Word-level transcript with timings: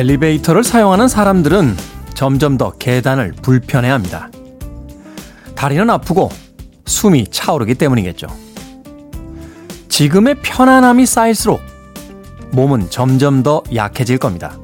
엘리베이터를 0.00 0.64
사용하는 0.64 1.08
사람들은 1.08 1.76
점점 2.14 2.56
더 2.56 2.70
계단을 2.70 3.34
불편해합니다. 3.42 4.30
다리는 5.54 5.90
아프고 5.90 6.30
숨이 6.86 7.26
차오르기 7.30 7.74
때문이겠죠. 7.74 8.26
지금의 9.90 10.36
편안함이 10.36 11.04
쌓일수록 11.04 11.60
몸은 12.52 12.88
점점 12.88 13.42
더 13.42 13.62
약해질 13.74 14.16
겁니다. 14.16 14.56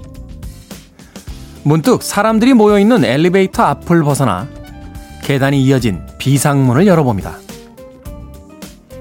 문득 1.64 2.02
사람들이 2.02 2.54
모여있는 2.54 3.04
엘리베이터 3.04 3.62
앞을 3.62 4.04
벗어나 4.04 4.48
계단이 5.22 5.62
이어진 5.62 6.00
비상문을 6.16 6.86
열어봅니다. 6.86 7.36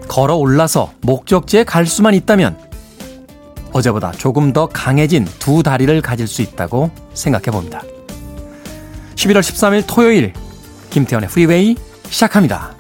걸어 0.10 0.36
올라서 0.36 0.92
목적지에 1.00 1.64
갈 1.64 1.86
수만 1.86 2.14
있다면 2.14 2.58
어제보다 3.76 4.12
조금 4.14 4.54
더 4.54 4.68
강해진 4.68 5.26
두 5.38 5.62
다리를 5.62 6.02
가질 6.02 6.28
수 6.28 6.42
있다고 6.42 6.92
생각해 7.14 7.46
봅니다. 7.46 7.82
11월 9.16 9.42
13일 9.42 9.84
토요일 9.86 10.32
김태훈의 10.92 11.28
프리웨이 11.28 11.76
시작합니다. 12.08 12.74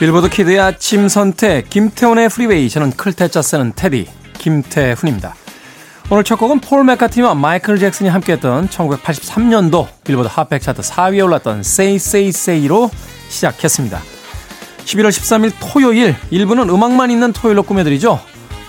빌보드 0.00 0.30
키드의 0.30 0.58
아침 0.58 1.06
선택 1.06 1.70
김태훈의 1.70 2.28
프리웨이 2.28 2.68
저는 2.68 2.90
클테짜 2.90 3.40
쓰는 3.40 3.72
테디 3.76 4.08
김태훈입니다. 4.36 5.36
오늘 6.12 6.24
첫 6.24 6.36
곡은 6.36 6.60
폴 6.60 6.84
맥카티와 6.84 7.34
마이클 7.34 7.78
잭슨이 7.78 8.10
함께했던 8.10 8.68
1983년도 8.68 9.88
빌보드 10.04 10.28
핫백 10.30 10.60
차트 10.60 10.82
4위에 10.82 11.24
올랐던 11.24 11.60
Say 11.60 11.94
Say 11.94 12.28
Say로 12.28 12.90
시작했습니다. 13.30 13.98
11월 14.84 15.08
13일 15.08 15.52
토요일 15.58 16.14
1부는 16.30 16.68
음악만 16.68 17.10
있는 17.10 17.32
토요일로 17.32 17.62
꾸며드리죠. 17.62 18.20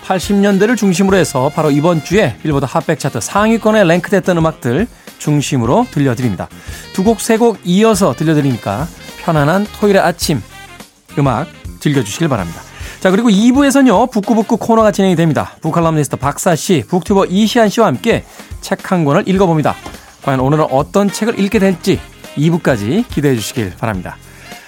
80년대를 0.06 0.78
중심으로 0.78 1.18
해서 1.18 1.52
바로 1.54 1.70
이번 1.70 2.02
주에 2.02 2.38
빌보드 2.42 2.66
핫백 2.66 2.98
차트 2.98 3.20
상위권에 3.20 3.84
랭크됐던 3.84 4.38
음악들 4.38 4.88
중심으로 5.18 5.88
들려드립니다. 5.92 6.48
두 6.94 7.04
곡, 7.04 7.20
세 7.20 7.36
곡 7.36 7.60
이어서 7.66 8.14
들려드리니까 8.14 8.88
편안한 9.22 9.68
토요일의 9.82 10.02
아침 10.02 10.42
음악 11.20 11.48
즐겨주시길 11.82 12.30
바랍니다. 12.30 12.62
자, 13.04 13.12
그리고 13.12 13.30
2부에서는요, 13.30 14.12
북구북구 14.12 14.56
코너가 14.56 14.94
진행이 14.94 15.18
됩니다. 15.18 15.58
북칼럼니스트 15.60 16.16
박사 16.16 16.56
씨, 16.56 16.86
북튜버 16.88 17.26
이시안 17.26 17.68
씨와 17.68 17.88
함께 17.88 18.24
책 18.62 18.90
한 18.90 19.04
권을 19.04 19.28
읽어봅니다. 19.28 19.76
과연 20.22 20.40
오늘은 20.40 20.68
어떤 20.72 21.12
책을 21.12 21.38
읽게 21.38 21.60
될지 21.60 22.00
2부까지 22.38 23.06
기대해 23.10 23.36
주시길 23.36 23.74
바랍니다. 23.78 24.16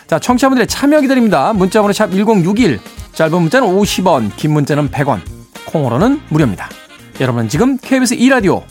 자, 0.08 0.20
청취자분들의 0.20 0.68
참여 0.68 1.00
기다립니다. 1.00 1.54
문자번호 1.54 1.94
샵 1.94 2.12
1061, 2.12 2.82
짧은 3.14 3.42
문자는 3.42 3.70
50원, 3.70 4.36
긴 4.36 4.52
문자는 4.52 4.92
100원, 4.92 5.22
콩으로는 5.68 6.20
무료입니다. 6.28 6.70
여러분은 7.22 7.48
지금 7.48 7.78
KBS 7.78 8.18
2라디오 8.18 8.64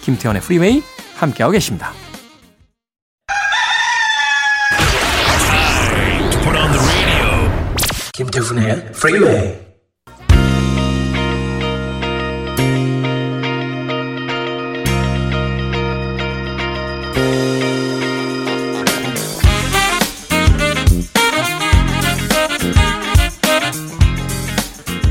김태훈의 0.00 0.42
프리웨이 0.42 0.82
함께하고 1.14 1.52
계십니다. 1.52 1.92
김태훈의 8.32 8.92
프리웨이 8.92 9.60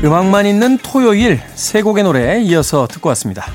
음악만 0.04 0.46
있는 0.46 0.78
토요일 0.78 1.40
세 1.54 1.80
곡의 1.82 2.02
노래 2.02 2.40
이어서 2.40 2.88
듣고 2.88 3.08
왔습니다. 3.10 3.46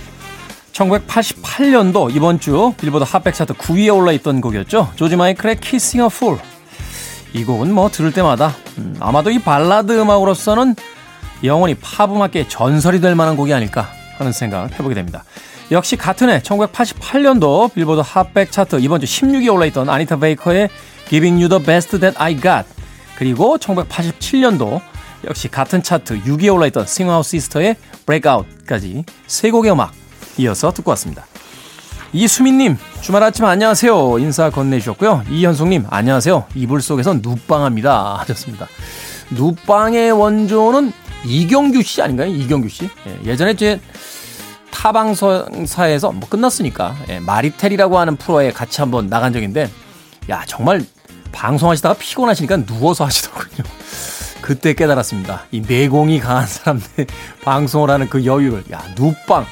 1988년도 0.72 2.16
이번 2.16 2.40
주 2.40 2.74
빌보드 2.78 3.04
핫백 3.06 3.34
차트 3.34 3.56
9위에 3.56 3.94
올라 3.94 4.14
있던 4.14 4.40
곡이었죠. 4.40 4.94
조지 4.96 5.18
마이클의 5.18 5.58
Kissing 5.60 6.04
a 6.04 6.08
Fool. 6.10 6.40
이 7.34 7.44
곡은 7.44 7.74
뭐 7.74 7.90
들을 7.90 8.12
때마다 8.12 8.56
음, 8.78 8.96
아마도 9.00 9.30
이 9.30 9.40
발라드 9.40 10.00
음악으로서는 10.00 10.76
영원히 11.44 11.76
팝 11.76 12.12
음악계의 12.12 12.50
전설이 12.50 13.00
될 13.02 13.16
만한 13.16 13.36
곡이 13.36 13.54
아닐까 13.54 13.90
하는 14.18 14.32
생각 14.32 14.72
해보게 14.72 14.96
됩니다. 14.96 15.24
역시 15.72 15.98
같은 15.98 16.30
해 16.30 16.40
1988년도 16.40 17.74
빌보드 17.74 18.02
핫백 18.04 18.52
차트 18.52 18.78
이번 18.80 19.02
주 19.02 19.06
16위에 19.06 19.54
올라있던 19.54 19.90
아니타 19.90 20.18
베이커의 20.18 20.70
Giving 21.10 21.44
You 21.44 21.50
the 21.50 21.64
Best 21.64 22.00
That 22.00 22.18
I 22.18 22.36
Got 22.40 22.66
그리고 23.18 23.58
1987년도 23.58 24.82
역시 25.26 25.50
같은 25.50 25.84
차트 25.84 26.22
6위에 26.24 26.54
올라있던 26.54 26.86
스윙 26.86 27.18
아웃 27.18 27.32
시스터의 27.32 27.76
Breakout까지 28.06 29.04
세 29.28 29.52
곡의 29.52 29.72
음악 29.72 29.92
이어서 30.38 30.72
듣고 30.72 30.92
왔습니다. 30.92 31.26
이수민님, 32.14 32.78
주말 33.02 33.22
아침 33.24 33.46
안녕하세요. 33.46 34.20
인사 34.20 34.50
건네주셨고요. 34.50 35.24
이현숙님, 35.30 35.86
안녕하세요. 35.90 36.46
이불 36.56 36.82
속에서 36.82 37.14
누빵합니다. 37.16 38.20
하셨습니다. 38.20 38.68
누빵의 39.32 40.14
원조는 40.14 40.94
이경규 41.26 41.82
씨 41.84 42.02
아닌가요? 42.02 42.30
이경규 42.30 42.70
씨? 42.70 42.90
예, 43.26 43.36
전에제 43.36 43.82
타방사에서 44.72 46.12
뭐 46.14 46.30
끝났으니까 46.30 46.96
예, 47.10 47.20
마리텔이라고 47.20 47.98
하는 48.00 48.16
프로에 48.16 48.52
같이 48.52 48.80
한번 48.80 49.08
나간 49.08 49.34
적인데 49.34 49.70
야 50.30 50.44
정말 50.48 50.86
방송하시다가 51.34 51.96
피곤하시니까 51.96 52.66
누워서 52.66 53.04
하시더군요. 53.06 53.64
그때 54.42 54.74
깨달았습니다. 54.74 55.44
이 55.52 55.60
내공이 55.60 56.22
강한 56.22 56.48
사람들 56.48 57.08
방송을 57.44 57.90
하는 57.90 58.08
그 58.08 58.24
여유를 58.26 58.64
야 58.72 58.82
누빵 58.96 59.46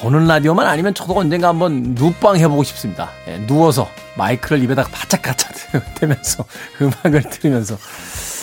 보는 0.00 0.26
라디오만 0.26 0.66
아니면 0.66 0.94
저도 0.94 1.16
언젠가 1.16 1.48
한번 1.48 1.94
누빵 1.96 2.36
해보고 2.38 2.62
싶습니다. 2.64 3.10
예, 3.26 3.38
누워서 3.46 3.88
마이크를 4.16 4.62
입에다가 4.62 4.88
바짝바짝 4.90 5.52
대면서 5.96 6.44
음악을 6.80 7.22
들으면서 7.30 7.76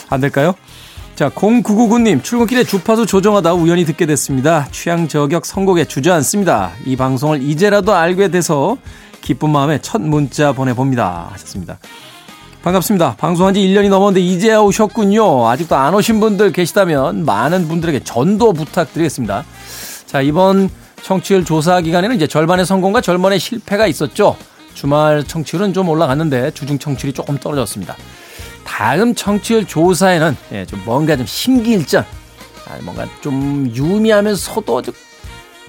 안 0.09 0.21
될까요? 0.21 0.53
자, 1.15 1.29
0999님, 1.29 2.23
출근길에 2.23 2.65
주파수 2.65 3.05
조정하다 3.05 3.53
우연히 3.53 3.85
듣게 3.85 4.05
됐습니다. 4.05 4.67
취향 4.71 5.07
저격 5.07 5.45
선곡에 5.45 5.85
주저앉습니다. 5.85 6.71
이 6.85 6.97
방송을 6.97 7.41
이제라도 7.41 7.93
알게 7.93 8.27
돼서 8.27 8.77
기쁜 9.21 9.49
마음에 9.51 9.79
첫 9.81 10.01
문자 10.01 10.51
보내봅니다. 10.51 11.29
하셨습니다. 11.31 11.77
반갑습니다. 12.63 13.15
방송한 13.17 13.53
지 13.53 13.61
1년이 13.61 13.89
넘었는데 13.89 14.19
이제야 14.19 14.59
오셨군요. 14.59 15.47
아직도 15.47 15.75
안 15.75 15.93
오신 15.93 16.19
분들 16.19 16.51
계시다면 16.51 17.23
많은 17.23 17.67
분들에게 17.69 18.03
전도 18.03 18.51
부탁드리겠습니다. 18.53 19.45
자, 20.07 20.21
이번 20.21 20.69
청취율 21.05 21.45
조사 21.45 21.81
기간에는 21.81 22.15
이제 22.15 22.25
절반의 22.25 22.65
성공과 22.65 22.99
절반의 22.99 23.39
실패가 23.39 23.85
있었죠. 23.85 24.35
주말 24.73 25.23
청취율은 25.23 25.71
좀 25.71 25.87
올라갔는데 25.87 26.49
주중 26.55 26.79
청취율이 26.79 27.13
조금 27.13 27.37
떨어졌습니다. 27.37 27.95
다음 28.63 29.13
청취율 29.13 29.67
조사에는 29.67 30.35
예, 30.53 30.65
좀 30.65 30.81
뭔가 30.83 31.15
좀 31.15 31.27
심기일전, 31.27 32.03
아, 32.67 32.79
뭔가 32.81 33.07
좀 33.21 33.71
유미하면서도 33.75 34.81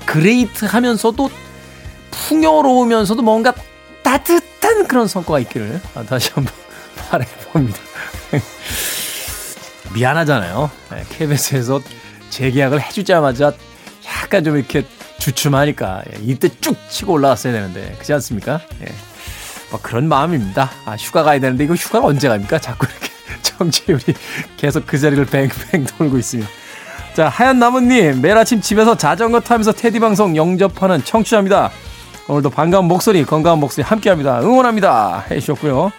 그레이트하면서도 0.06 1.30
풍요로우면서도 2.10 3.20
뭔가 3.20 3.52
따뜻한 4.02 4.88
그런 4.88 5.06
성과가 5.06 5.40
있기를 5.40 5.82
다시 6.08 6.30
한번 6.32 6.54
바라봅니다. 7.10 7.78
미안하잖아요. 9.94 10.70
KBS에서 11.10 11.82
재계약을 12.30 12.80
해주자마자 12.80 13.52
약간 14.06 14.42
좀 14.42 14.56
이렇게 14.56 14.82
주춤하니까 15.26 16.02
예, 16.12 16.18
이때 16.22 16.48
쭉 16.60 16.76
치고 16.88 17.14
올라갔어야 17.14 17.52
되는데 17.52 17.92
그렇지 17.94 18.12
않습니까? 18.14 18.60
예. 18.82 18.92
뭐 19.70 19.80
그런 19.82 20.08
마음입니다. 20.08 20.70
아 20.84 20.94
휴가 20.94 21.24
가야 21.24 21.40
되는데 21.40 21.64
이거 21.64 21.74
휴가를 21.74 22.06
언제 22.06 22.28
갑니까? 22.28 22.60
자꾸 22.60 22.86
이렇게 22.86 23.10
정치율이 23.42 24.02
계속 24.56 24.86
그 24.86 24.98
자리를 24.98 25.24
뱅뱅 25.26 25.84
돌고 25.98 26.18
있으면 26.18 26.46
자 27.14 27.28
하얀 27.28 27.58
나무님 27.58 28.20
매일 28.20 28.36
아침 28.36 28.60
집에서 28.60 28.96
자전거 28.96 29.40
타면서 29.40 29.72
테디 29.72 29.98
방송 29.98 30.36
영접하는 30.36 31.02
청취자입니다. 31.02 31.70
오늘도 32.28 32.50
반가운 32.50 32.86
목소리 32.86 33.24
건강한 33.24 33.58
목소리 33.58 33.82
함께합니다. 33.82 34.40
응원합니다. 34.42 35.26
해주셨고요. 35.30 35.90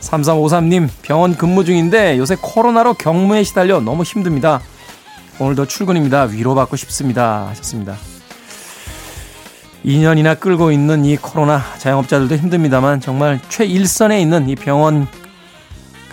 3353님 0.00 0.88
병원 1.02 1.36
근무 1.36 1.64
중인데 1.64 2.18
요새 2.18 2.36
코로나로 2.40 2.94
경무에 2.94 3.42
시달려 3.42 3.80
너무 3.80 4.04
힘듭니다. 4.04 4.60
오늘도 5.40 5.66
출근입니다. 5.66 6.24
위로받고 6.24 6.76
싶습니다. 6.76 7.48
하셨습니다. 7.48 7.96
2년이나 9.86 10.38
끌고 10.38 10.72
있는 10.72 11.04
이 11.04 11.16
코로나 11.16 11.62
자영업자들도 11.78 12.34
힘듭니다만 12.36 13.00
정말 13.00 13.40
최일선에 13.48 14.20
있는 14.20 14.48
이 14.48 14.56
병원 14.56 15.06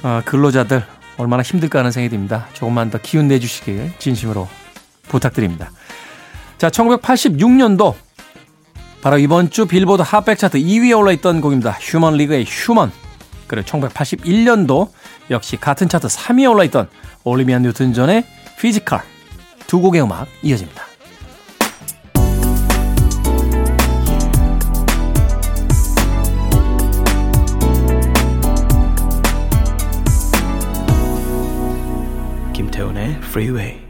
어, 0.03 0.21
근로자들 0.25 0.83
얼마나 1.17 1.41
힘들까 1.41 1.79
하는 1.79 1.91
생각이 1.91 2.09
듭니다. 2.11 2.47
조금만 2.53 2.91
더 2.91 2.99
기운 3.01 3.27
내주시길 3.27 3.93
진심으로 3.97 4.47
부탁드립니다. 5.07 5.71
자, 6.59 6.69
1986년도 6.69 7.95
바로 9.01 9.17
이번 9.17 9.49
주 9.49 9.65
빌보드 9.65 10.03
핫백 10.03 10.37
차트 10.37 10.59
2위에 10.59 10.97
올라있던 10.97 11.41
곡입니다. 11.41 11.71
휴먼 11.71 12.13
리그의 12.13 12.45
Human. 12.47 12.91
그리고 13.47 13.67
1981년도 13.67 14.89
역시 15.29 15.57
같은 15.57 15.89
차트 15.89 16.07
3위에 16.07 16.49
올라있던 16.49 16.87
올리비아 17.23 17.59
뉴튼 17.59 17.93
존의 17.93 18.23
Physical. 18.59 19.01
두 19.67 19.81
곡의 19.81 20.03
음악 20.03 20.27
이어집니다. 20.43 20.92
김태훈의 33.13 33.19
Freeway. 33.21 33.83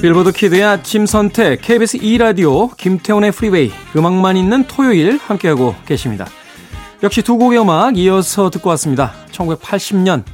빌보드 0.00 0.32
키드의 0.32 0.62
아침 0.62 1.06
선택 1.06 1.62
KBS 1.62 1.98
2라디오 1.98 2.76
김태훈의 2.76 3.32
프리웨이 3.32 3.72
음악만 3.96 4.36
있는 4.36 4.64
토요일 4.64 5.18
함께하고 5.18 5.74
계십니다. 5.86 6.26
역시 7.02 7.22
두 7.22 7.38
곡의 7.38 7.58
음악 7.58 7.96
이어서 7.96 8.50
듣고 8.50 8.68
왔습니다. 8.70 9.14
1980년 9.32 10.24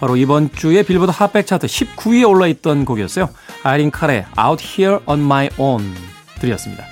바로 0.00 0.16
이번 0.16 0.50
주에 0.52 0.82
빌보드 0.82 1.10
핫백 1.10 1.46
차트 1.46 1.66
19위에 1.66 2.28
올라있던 2.28 2.84
곡이었어요. 2.84 3.28
아이린 3.62 3.90
칼의 3.90 4.26
Out 4.38 4.64
Here 4.64 4.98
on 5.06 5.20
My 5.20 5.48
Own 5.58 5.94
들으셨습니다. 6.40 6.84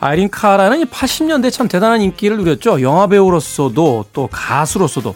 아이린 0.00 0.28
카라는 0.28 0.84
80년대 0.86 1.52
참 1.52 1.68
대단한 1.68 2.02
인기를 2.02 2.36
누렸죠. 2.38 2.82
영화 2.82 3.06
배우로서도 3.06 4.06
또 4.12 4.28
가수로서도 4.30 5.14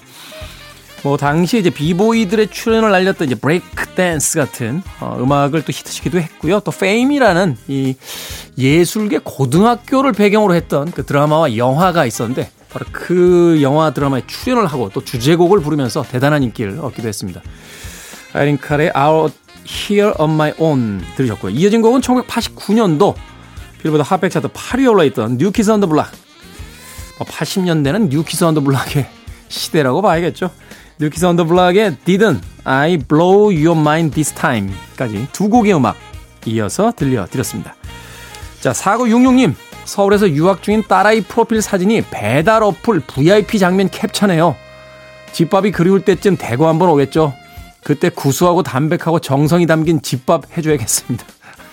뭐 1.02 1.16
당시 1.16 1.58
이제 1.58 1.70
비보이들의 1.70 2.48
출현을 2.48 2.92
알렸던 2.94 3.26
이제 3.26 3.34
브레이크 3.34 3.86
댄스 3.88 4.38
같은 4.38 4.82
어, 5.00 5.16
음악을 5.20 5.62
또 5.62 5.72
히트시키도 5.72 6.20
했고요. 6.20 6.60
또 6.60 6.70
Fame이라는 6.70 7.56
이 7.68 7.94
예술계 8.56 9.20
고등학교를 9.24 10.12
배경으로 10.12 10.54
했던 10.54 10.90
그 10.90 11.04
드라마와 11.04 11.56
영화가 11.56 12.06
있었는데 12.06 12.50
바로 12.70 12.86
그 12.92 13.58
영화 13.62 13.92
드라마에 13.92 14.22
출연을 14.26 14.66
하고 14.66 14.90
또 14.92 15.02
주제곡을 15.02 15.60
부르면서 15.60 16.02
대단한 16.02 16.42
인기를 16.42 16.78
얻기도 16.80 17.08
했습니다. 17.08 17.40
아이린 18.32 18.58
칼의 18.58 18.92
Out 18.96 19.34
Here 19.66 20.12
on 20.18 20.30
My 20.30 20.52
Own 20.58 21.02
들으셨고요. 21.16 21.52
이어진 21.52 21.82
곡은 21.82 22.00
1989년도 22.00 23.14
빌보드 23.82 24.02
핫백 24.02 24.30
차트 24.30 24.48
8위에 24.48 24.90
올라있던 24.90 25.38
New 25.38 25.52
Kids 25.52 25.70
on 25.70 25.76
the 25.76 25.86
Block. 25.86 26.10
80년대는 27.18 28.08
New 28.08 28.24
Kids 28.24 28.44
on 28.44 28.50
the 28.50 28.60
Block의 28.60 29.06
시대라고 29.48 30.02
봐야겠죠. 30.02 30.50
뉴키스 31.00 31.24
언더 31.26 31.44
블락의 31.44 31.96
Didn't 32.04 32.40
I 32.64 32.98
Blow 32.98 33.54
Your 33.54 33.78
Mind 33.78 34.14
This 34.14 34.32
Time까지 34.34 35.28
두 35.32 35.48
곡의 35.48 35.74
음악 35.74 35.96
이어서 36.46 36.92
들려드렸습니다. 36.96 37.74
자, 38.60 38.72
4966님. 38.72 39.54
서울에서 39.88 40.28
유학 40.30 40.62
중인 40.62 40.84
딸아이 40.86 41.22
프로필 41.22 41.62
사진이 41.62 42.02
배달 42.10 42.62
어플 42.62 43.00
VIP 43.06 43.58
장면 43.58 43.88
캡처네요. 43.88 44.54
집밥이 45.32 45.72
그리울 45.72 46.02
때쯤 46.04 46.36
대구 46.36 46.68
한번 46.68 46.90
오겠죠. 46.90 47.32
그때 47.82 48.10
구수하고 48.10 48.62
담백하고 48.62 49.18
정성이 49.18 49.66
담긴 49.66 50.02
집밥 50.02 50.54
해줘야겠습니다. 50.54 51.24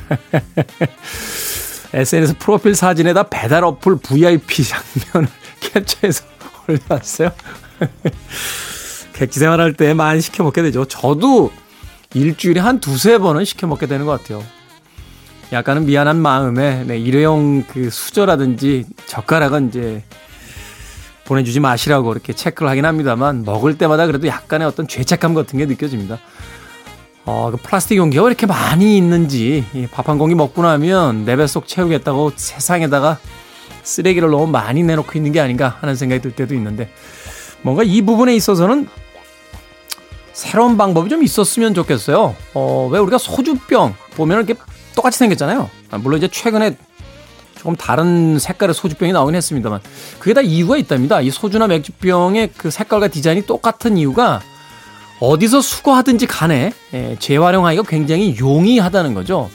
SNS 1.94 2.38
프로필 2.38 2.74
사진에다 2.74 3.24
배달 3.24 3.66
어플 3.66 3.98
VIP 3.98 4.64
장면을 4.64 5.30
캡처해서 5.60 6.24
올려놨어요. 6.70 7.32
객지 9.12 9.40
생활할 9.40 9.74
때 9.74 9.94
많이 9.94 10.22
시켜 10.22 10.44
먹게 10.44 10.62
되죠. 10.62 10.86
저도 10.86 11.52
일주일에 12.14 12.62
한 12.62 12.80
두세 12.80 13.18
번은 13.18 13.44
시켜 13.44 13.68
먹게 13.68 13.88
되는 13.88 14.06
것 14.06 14.22
같아요. 14.22 14.42
약간은 15.52 15.86
미안한 15.86 16.18
마음에 16.18 16.84
네, 16.86 16.98
일회용 16.98 17.64
그 17.64 17.90
수저라든지 17.90 18.86
젓가락은 19.06 19.70
이제 19.70 20.04
보내주지 21.26 21.60
마시라고 21.60 22.12
이렇게 22.12 22.34
체크를 22.34 22.70
하긴 22.70 22.86
합니다만 22.86 23.44
먹을 23.46 23.78
때마다 23.78 24.06
그래도 24.06 24.28
약간의 24.28 24.68
어떤 24.68 24.88
죄책감 24.88 25.34
같은 25.34 25.58
게 25.58 25.66
느껴집니다. 25.66 26.20
어, 27.26 27.50
그 27.52 27.58
플라스틱 27.58 27.98
용기가 27.98 28.24
왜 28.24 28.28
이렇게 28.28 28.46
많이 28.46 28.98
있는지 28.98 29.66
밥 29.92 30.08
한 30.10 30.18
공기 30.18 30.36
먹고 30.36 30.62
나면 30.62 31.26
내 31.26 31.36
뱃속 31.36 31.68
채우겠다고 31.68 32.34
세상에다가 32.36 33.18
쓰레기를 33.82 34.30
너무 34.30 34.48
많이 34.48 34.84
내놓고 34.84 35.12
있는 35.16 35.32
게 35.32 35.40
아닌가 35.40 35.78
하는 35.80 35.96
생각이 35.96 36.22
들 36.22 36.32
때도 36.32 36.54
있는데 36.56 36.90
뭔가 37.62 37.82
이 37.84 38.02
부분에 38.04 38.36
있어서는 38.36 38.88
새로운 40.34 40.78
방법이 40.78 41.10
좀 41.10 41.24
있었으면 41.24 41.74
좋겠어요. 41.74 42.36
어, 42.54 42.90
왜 42.92 43.00
우리가 43.00 43.18
소주병 43.18 43.96
보면 44.16 44.38
이렇게 44.38 44.54
똑같이 44.96 45.18
생겼잖아요. 45.20 45.70
아, 45.92 45.98
물론 45.98 46.18
이제 46.18 46.28
최근에 46.28 46.78
조금 47.58 47.76
다른 47.76 48.38
색깔의 48.38 48.74
소주병이 48.76 49.12
나오긴 49.12 49.36
했습니다만 49.36 49.80
그게 50.20 50.34
다 50.34 50.42
이유가 50.42 50.78
있답니다. 50.78 51.22
이 51.22 51.32
소주나 51.32 51.68
맥주병의 51.68 52.52
그 52.58 52.70
색깔과 52.70 53.08
디자인이 53.08 53.46
똑같은 53.46 53.98
이유가 53.98 54.42
어디서 55.20 55.62
수거하든지 55.62 56.28
간에 56.28 56.74
예, 56.94 57.16
재활용하기가 57.20 57.84
굉장히 57.88 58.38
용이하다는 58.38 59.14
거죠. 59.14 59.50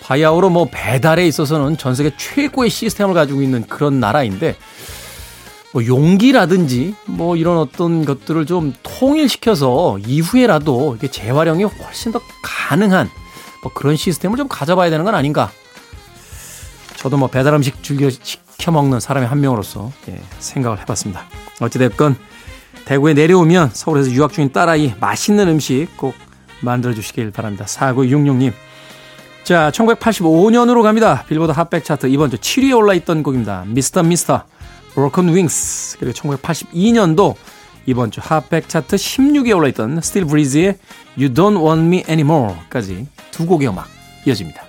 바야흐로 0.00 0.48
뭐 0.48 0.68
배달에 0.70 1.26
있어서는 1.26 1.76
전 1.76 1.94
세계 1.94 2.10
최고의 2.16 2.70
시스템을 2.70 3.12
가지고 3.12 3.42
있는 3.42 3.66
그런 3.66 4.00
나라인데 4.00 4.56
뭐 5.72 5.84
용기라든지 5.84 6.94
뭐 7.04 7.36
이런 7.36 7.58
어떤 7.58 8.06
것들을 8.06 8.46
좀 8.46 8.72
통일시켜서 8.82 9.98
이후에라도 9.98 10.96
이게 10.96 11.10
재활용이 11.10 11.64
훨씬 11.64 12.10
더 12.12 12.20
가능한 12.42 13.10
뭐 13.62 13.72
그런 13.72 13.96
시스템을 13.96 14.36
좀 14.36 14.48
가져봐야 14.48 14.90
되는 14.90 15.04
건 15.04 15.14
아닌가. 15.14 15.50
저도 16.96 17.16
뭐 17.16 17.28
배달 17.28 17.54
음식 17.54 17.82
즐겨 17.82 18.10
시켜 18.10 18.72
먹는 18.72 19.00
사람의 19.00 19.28
한 19.28 19.40
명으로서 19.40 19.92
예, 20.08 20.20
생각을 20.40 20.80
해봤습니다. 20.80 21.24
어찌됐건 21.60 22.16
대구에 22.84 23.14
내려오면 23.14 23.70
서울에서 23.72 24.10
유학 24.10 24.32
중인 24.32 24.52
딸아이 24.52 24.94
맛있는 24.98 25.48
음식 25.48 25.88
꼭 25.96 26.14
만들어 26.60 26.94
주시길 26.94 27.30
바랍니다. 27.30 27.66
4966님. 27.66 28.52
자, 29.44 29.70
1985년으로 29.72 30.82
갑니다. 30.82 31.24
빌보드 31.28 31.52
핫백 31.52 31.84
차트 31.84 32.08
이번 32.08 32.30
주 32.30 32.36
7위에 32.36 32.76
올라있던 32.76 33.22
곡입니다. 33.22 33.64
미스터 33.66 34.02
미스터 34.02 34.42
Broken 34.94 35.34
Wings 35.34 35.98
그리고 35.98 36.12
1982년도 36.14 37.34
이번 37.88 38.10
주 38.10 38.20
핫백 38.22 38.68
차트 38.68 38.96
16위에 38.96 39.56
올라있던 39.56 40.02
Steel 40.02 40.26
Breeze의 40.26 40.76
You 41.16 41.32
Don't 41.32 41.56
Want 41.56 41.86
Me 41.86 42.02
Anymore까지 42.06 43.06
두 43.30 43.46
곡의 43.46 43.66
음악 43.68 43.86
이어집니다. 44.26 44.62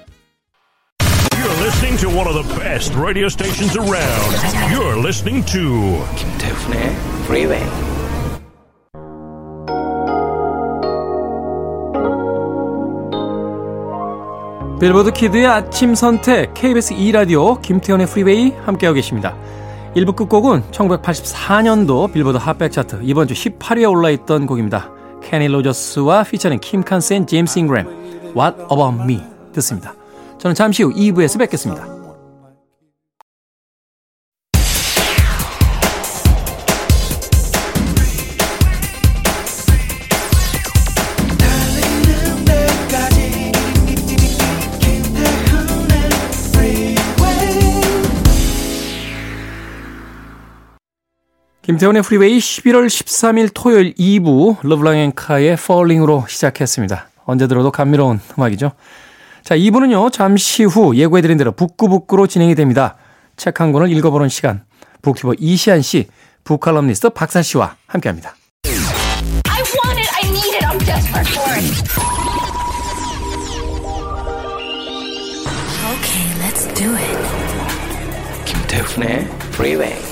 You're 1.36 1.60
listening 1.60 2.00
to 2.00 2.10
one 2.10 2.30
of 2.30 2.34
the 2.34 2.48
best 2.58 2.98
radio 2.98 3.26
stations 3.26 3.78
around. 3.78 4.32
You're 4.72 4.98
listening 4.98 5.46
to 5.52 6.00
김태훈의 6.16 6.96
Freeway. 7.26 7.70
빌보드 14.80 15.12
키드의 15.12 15.46
아침 15.46 15.94
선택 15.94 16.54
KBS 16.54 16.96
2라디오 16.96 17.62
김태훈의 17.62 18.08
프리웨이 18.08 18.54
함께하고 18.64 18.96
계십니다. 18.96 19.36
1부 19.96 20.16
끝곡은 20.16 20.64
1984년도 20.72 22.12
빌보드 22.14 22.38
핫백 22.38 22.72
차트 22.72 23.00
이번 23.04 23.28
주 23.28 23.34
18위에 23.34 23.90
올라있던 23.90 24.46
곡입니다. 24.46 24.92
케니 25.24 25.48
로저스와 25.48 26.24
피처링 26.24 26.60
킴 26.60 26.84
칸센, 26.84 27.26
제임스 27.26 27.60
잉그램 27.60 27.88
What 28.36 28.58
About 28.72 29.02
Me 29.02 29.20
듣습니다. 29.54 29.94
저는 30.38 30.54
잠시 30.54 30.84
후 30.84 30.94
2부에서 30.94 31.40
뵙겠습니다. 31.40 31.99
김태훈의 51.70 52.02
프리웨이 52.02 52.40
11월 52.40 52.88
13일 52.88 53.52
토요일 53.54 53.94
2부 53.94 54.58
LeBlanc & 54.64 55.15
Carr의 55.15 55.50
Falling으로 55.52 56.26
시작했습니다. 56.28 57.10
언제 57.26 57.46
들어도 57.46 57.70
감미로운 57.70 58.20
음악이죠. 58.36 58.72
자, 59.44 59.56
2부는요. 59.56 60.12
잠시 60.12 60.64
후 60.64 60.96
예고해드린 60.96 61.38
대로 61.38 61.52
북구북구로 61.52 62.26
진행이 62.26 62.56
됩니다. 62.56 62.96
책 63.38 63.62
한 63.62 63.72
권을 63.72 63.92
읽어보는 63.92 64.30
시간. 64.30 64.64
BookTuber 65.04 65.36
이시한 65.38 65.84
씨, 65.84 66.08
book칼럼니스트 66.44 67.12
박사 67.12 67.44
씨와 67.44 67.76
함께합니다. 67.86 68.34
I 68.66 69.62
want 69.62 70.00
it. 70.00 70.10
I 70.16 70.28
need 70.28 70.56
it. 70.56 70.66
I'm 70.66 70.80
desperate 70.80 71.30
for 71.30 71.54
it. 71.54 71.66
Okay, 75.86 76.34
let's 76.42 76.66
do 76.74 76.96
it. 76.96 77.16
김태훈의 78.46 79.28
Freeway. 79.54 80.09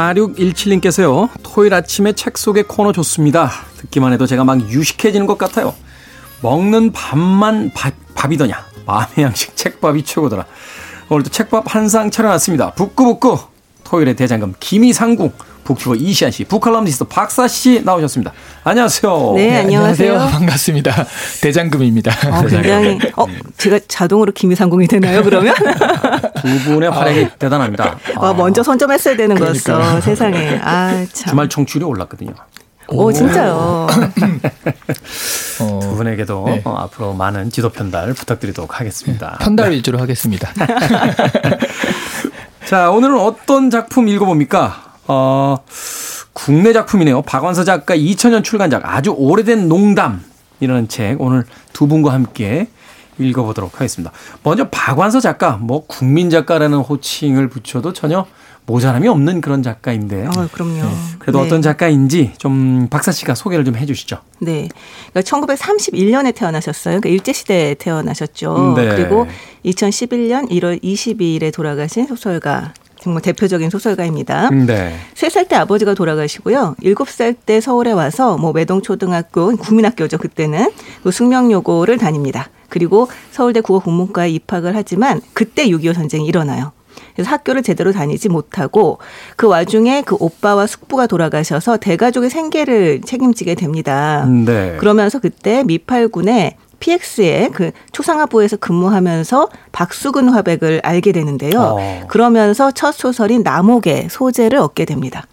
(4617님께서요) 0.00 1.30
토요일 1.42 1.72
아침에 1.74 2.12
책 2.12 2.36
속의 2.36 2.64
코너 2.64 2.92
좋습니다. 2.92 3.50
듣기만 3.78 4.12
해도 4.12 4.26
제가 4.26 4.44
막 4.44 4.60
유식해지는 4.60 5.26
것 5.26 5.38
같아요. 5.38 5.74
먹는 6.42 6.92
밥만 6.92 7.72
밥, 7.74 7.94
밥이더냐? 8.14 8.66
마음의 8.86 9.14
양식 9.18 9.56
책밥이 9.56 10.04
최고더라 10.04 10.44
오늘도 11.10 11.30
책밥 11.30 11.74
한 11.74 11.88
상 11.88 12.10
차려놨습니다 12.10 12.72
북구북구 12.72 13.38
토요일의 13.84 14.14
대장금 14.16 14.54
김이상궁 14.60 15.32
북튜버 15.64 15.94
이시안 15.96 16.30
씨, 16.32 16.44
북칼럼니스트 16.44 17.04
박사 17.04 17.46
씨 17.46 17.82
나오셨습니다. 17.84 18.32
안녕하세요. 18.64 19.34
네, 19.36 19.58
안녕하세요. 19.58 20.18
반갑습니다. 20.32 21.06
대장금입니다. 21.42 22.10
어, 22.28 22.40
굉장히 22.46 22.98
어 23.16 23.26
제가 23.56 23.78
자동으로 23.86 24.32
김이상궁이 24.32 24.88
되나요 24.88 25.22
그러면? 25.22 25.54
두 26.42 26.58
분의 26.64 26.90
활약이 26.90 27.28
대단합니다. 27.38 27.98
와, 28.16 28.32
먼저 28.32 28.62
선점했어야 28.64 29.16
되는 29.16 29.36
거였어 29.36 30.00
세상에. 30.00 30.58
아 30.62 31.04
참. 31.12 31.30
주말 31.30 31.48
청취율이 31.48 31.84
올랐거든요. 31.84 32.32
오, 32.90 33.12
진짜요. 33.12 33.86
어, 35.60 35.80
두 35.80 35.96
분에게도 35.96 36.44
네. 36.46 36.62
어, 36.64 36.74
앞으로 36.76 37.14
많은 37.14 37.50
지도 37.50 37.70
편달 37.70 38.12
부탁드리도록 38.14 38.80
하겠습니다. 38.80 39.36
편달 39.40 39.72
위주로 39.72 39.98
하겠습니다. 39.98 40.52
자, 42.66 42.90
오늘은 42.90 43.18
어떤 43.18 43.70
작품 43.70 44.08
읽어봅니까? 44.08 44.94
어, 45.06 45.58
국내 46.32 46.72
작품이네요. 46.72 47.22
박완서 47.22 47.64
작가 47.64 47.96
2000년 47.96 48.42
출간작 48.42 48.82
아주 48.84 49.14
오래된 49.16 49.68
농담이라는 49.68 50.88
책 50.88 51.20
오늘 51.20 51.44
두 51.72 51.86
분과 51.86 52.12
함께 52.12 52.68
읽어보도록 53.18 53.74
하겠습니다. 53.74 54.12
먼저 54.42 54.68
박완서 54.68 55.20
작가, 55.20 55.52
뭐 55.52 55.84
국민 55.86 56.30
작가라는 56.30 56.78
호칭을 56.78 57.48
붙여도 57.48 57.92
전혀 57.92 58.26
모자람이 58.66 59.08
없는 59.08 59.40
그런 59.40 59.62
작가인데 59.62 60.26
어, 60.26 60.48
그럼요. 60.52 60.82
그래도 61.18 61.40
네. 61.40 61.46
어떤 61.46 61.62
작가인지 61.62 62.32
좀 62.38 62.88
박사 62.88 63.12
씨가 63.12 63.34
소개를 63.34 63.64
좀 63.64 63.76
해주시죠. 63.76 64.18
네. 64.40 64.68
그러니까 65.12 65.20
1931년에 65.20 66.34
태어나셨어요. 66.34 67.00
그러니까 67.00 67.08
일제 67.08 67.32
시대에 67.32 67.74
태어나셨죠. 67.74 68.74
네. 68.76 68.88
그리고 68.88 69.26
2011년 69.64 70.50
1월 70.50 70.82
22일에 70.82 71.52
돌아가신 71.52 72.06
소설가, 72.06 72.72
정말 73.00 73.22
대표적인 73.22 73.70
소설가입니다. 73.70 74.50
네. 74.50 74.94
세살때 75.14 75.56
아버지가 75.56 75.94
돌아가시고요. 75.94 76.76
일곱 76.82 77.08
살때 77.08 77.60
서울에 77.60 77.92
와서 77.92 78.36
뭐 78.36 78.52
매동초등학교, 78.52 79.56
국민학교죠, 79.56 80.18
그때는. 80.18 80.70
그 81.02 81.10
숙명여고를 81.10 81.98
다닙니다. 81.98 82.50
그리고 82.68 83.08
서울대 83.30 83.60
국어국문과에 83.62 84.30
입학을 84.30 84.76
하지만 84.76 85.20
그때 85.32 85.66
6.25 85.66 85.94
전쟁이 85.94 86.26
일어나요. 86.26 86.72
그래서 87.20 87.32
학교를 87.32 87.62
제대로 87.62 87.92
다니지 87.92 88.30
못하고 88.30 88.98
그 89.36 89.46
와중에 89.46 90.02
그 90.06 90.16
오빠와 90.18 90.66
숙부가 90.66 91.06
돌아가셔서 91.06 91.76
대가족의 91.76 92.30
생계를 92.30 93.02
책임지게 93.02 93.56
됩니다. 93.56 94.24
네. 94.26 94.76
그러면서 94.78 95.18
그때 95.18 95.62
미팔군의 95.64 96.56
PX의 96.78 97.50
그 97.52 97.72
초상화부에서 97.92 98.56
근무하면서 98.56 99.50
박수근 99.70 100.30
화백을 100.30 100.80
알게 100.82 101.12
되는데요. 101.12 101.76
어. 101.78 102.06
그러면서 102.08 102.70
첫 102.70 102.92
소설인 102.92 103.42
남옥의 103.42 104.08
소재를 104.10 104.58
얻게 104.58 104.86
됩니다. 104.86 105.26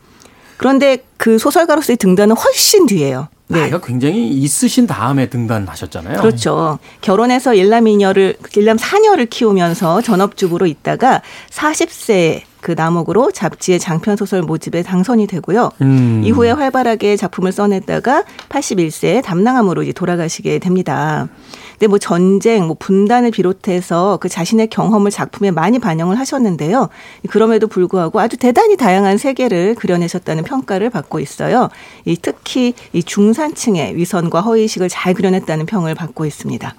그런데 0.58 0.98
그 1.16 1.38
소설가로서의 1.38 1.96
등단은 1.96 2.36
훨씬 2.36 2.86
뒤에요. 2.86 3.30
네. 3.50 3.62
나이가 3.62 3.80
굉장히 3.80 4.30
있으신 4.30 4.88
다음에 4.88 5.30
등단하셨잖아요. 5.30 6.20
그렇죠. 6.20 6.80
결혼해서 7.02 7.54
일남 7.54 7.88
이녀를 7.88 8.36
일남 8.56 8.78
사녀를 8.78 9.28
키우면서 9.28 10.02
전업주부로 10.02 10.66
있다가 10.66 11.22
40세 11.50 12.42
그 12.62 12.72
남옥으로 12.72 13.32
잡지의 13.32 13.80
장편 13.80 14.18
소설 14.18 14.42
모집에 14.42 14.84
당선이 14.84 15.28
되고요. 15.28 15.72
음. 15.82 16.22
이후에 16.24 16.52
활발하게 16.52 17.16
작품을 17.18 17.52
써냈다가 17.52 18.24
81세에 18.50 19.24
담낭암으로 19.24 19.84
이제 19.84 19.92
돌아가시게 19.94 20.60
됩니다. 20.60 21.28
근데 21.74 21.88
뭐 21.88 22.00
전쟁, 22.00 22.66
뭐 22.66 22.76
분단을 22.80 23.30
비롯해서 23.30 24.18
그 24.20 24.30
자신의 24.30 24.68
경험을 24.68 25.12
작품에 25.12 25.52
많이 25.52 25.78
반영을 25.78 26.18
하셨는데요. 26.18 26.90
그럼에도 27.30 27.68
불구하고 27.68 28.20
아주 28.20 28.38
대단히 28.38 28.78
다양한 28.78 29.20
세계를 29.20 29.76
그려내셨다는 29.76 30.44
평가를 30.44 30.90
받고 30.90 31.20
있어요. 31.20 31.70
이 32.06 32.18
특히 32.20 32.74
이 32.94 33.04
중산층의 33.04 33.96
위선과 33.96 34.42
허위식을 34.42 34.90
잘 34.90 35.14
그려냈다는 35.14 35.68
평을 35.68 35.94
받고 35.94 36.26
있습니다. 36.26 36.74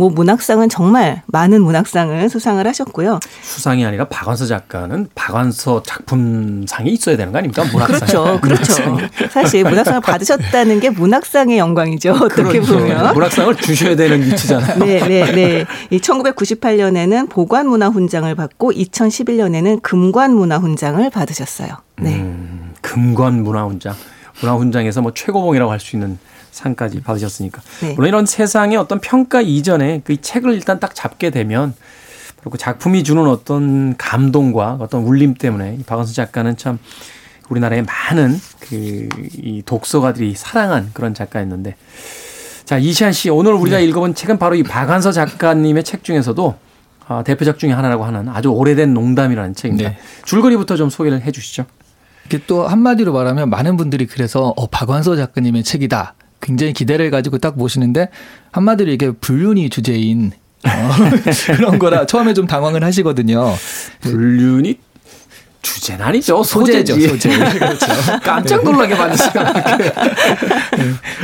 뭐 0.00 0.08
문학상은 0.08 0.70
정말 0.70 1.20
많은 1.26 1.60
문학상을 1.60 2.26
수상을 2.30 2.66
하셨고요. 2.66 3.20
수상이 3.42 3.84
아니라 3.84 4.08
박완서 4.08 4.46
작가는 4.46 5.06
박완서 5.14 5.82
작품상이 5.82 6.88
있어야 6.92 7.18
되는 7.18 7.32
거 7.32 7.38
아닙니까? 7.38 7.64
문학상. 7.70 8.40
그렇죠. 8.40 8.40
그렇죠. 8.40 8.98
사실 9.30 9.62
문학상을 9.62 10.00
받으셨다는 10.00 10.80
게 10.80 10.88
문학상의 10.88 11.58
영광이죠. 11.58 12.12
어떻게 12.12 12.44
그렇죠. 12.44 12.78
보면. 12.78 13.12
문학상을 13.12 13.54
주셔야 13.56 13.94
되는 13.94 14.22
위치잖아요. 14.22 14.78
네, 14.78 15.00
네, 15.06 15.32
네. 15.32 15.64
이 15.90 15.98
1998년에는 15.98 17.28
보관문화훈장을 17.28 18.34
받고 18.34 18.72
2011년에는 18.72 19.82
금관문화훈장을 19.82 21.10
받으셨어요. 21.10 21.68
네. 22.00 22.14
음, 22.16 22.72
금관 22.80 23.42
문화훈장. 23.44 23.94
문화훈장에서 24.40 25.02
뭐 25.02 25.12
최고봉이라고 25.12 25.70
할 25.70 25.78
수 25.78 25.94
있는 25.96 26.18
상까지 26.50 27.00
받으셨으니까. 27.02 27.62
네. 27.80 27.94
물론 27.94 28.08
이런 28.08 28.26
세상의 28.26 28.76
어떤 28.76 29.00
평가 29.00 29.40
이전에 29.40 30.02
그 30.04 30.20
책을 30.20 30.54
일단 30.54 30.80
딱 30.80 30.94
잡게 30.94 31.30
되면 31.30 31.74
그리고 32.36 32.50
그 32.50 32.58
작품이 32.58 33.04
주는 33.04 33.26
어떤 33.26 33.96
감동과 33.96 34.78
어떤 34.80 35.02
울림 35.02 35.34
때문에 35.34 35.76
이 35.78 35.82
박원순 35.82 36.14
작가는 36.14 36.56
참 36.56 36.78
우리나라의 37.48 37.84
많은 37.84 38.40
그 38.60 39.08
이 39.42 39.62
독서가들이 39.64 40.34
사랑한 40.36 40.90
그런 40.92 41.14
작가였는데 41.14 41.76
자 42.64 42.78
이시안 42.78 43.12
씨 43.12 43.30
오늘 43.30 43.52
우리가 43.54 43.78
네. 43.78 43.84
읽어본 43.84 44.14
책은 44.14 44.38
바로 44.38 44.54
이 44.54 44.62
박완서 44.62 45.12
작가님의 45.12 45.84
책 45.84 46.04
중에서도 46.04 46.56
아, 47.08 47.24
대표작 47.24 47.58
중에 47.58 47.72
하나라고 47.72 48.04
하는 48.04 48.28
아주 48.28 48.50
오래된 48.50 48.94
농담이라는 48.94 49.54
책입니다. 49.54 49.90
네. 49.90 49.98
줄거리부터 50.24 50.76
좀 50.76 50.90
소개를 50.90 51.22
해주시죠. 51.22 51.66
이게 52.26 52.40
또 52.46 52.68
한마디로 52.68 53.12
말하면 53.12 53.50
많은 53.50 53.76
분들이 53.76 54.06
그래서 54.06 54.54
어, 54.56 54.66
박완서 54.68 55.16
작가님의 55.16 55.64
책이다. 55.64 56.14
굉장히 56.40 56.72
기대를 56.72 57.10
가지고 57.10 57.38
딱 57.38 57.56
보시는데 57.56 58.08
한마디로 58.52 58.90
이게 58.90 59.10
불륜이 59.10 59.70
주제인 59.70 60.32
어, 60.64 60.70
그런 61.56 61.78
거라 61.78 62.06
처음에 62.06 62.34
좀 62.34 62.46
당황을 62.46 62.84
하시거든요. 62.84 63.54
불륜이 64.00 64.78
주제는 65.62 66.04
아니죠. 66.04 66.42
소재죠. 66.42 66.98
소재. 66.98 67.28
그렇죠. 67.58 67.86
깜짝 68.22 68.64
놀라게 68.64 68.94
만든 68.94 69.16
시간. 69.16 69.52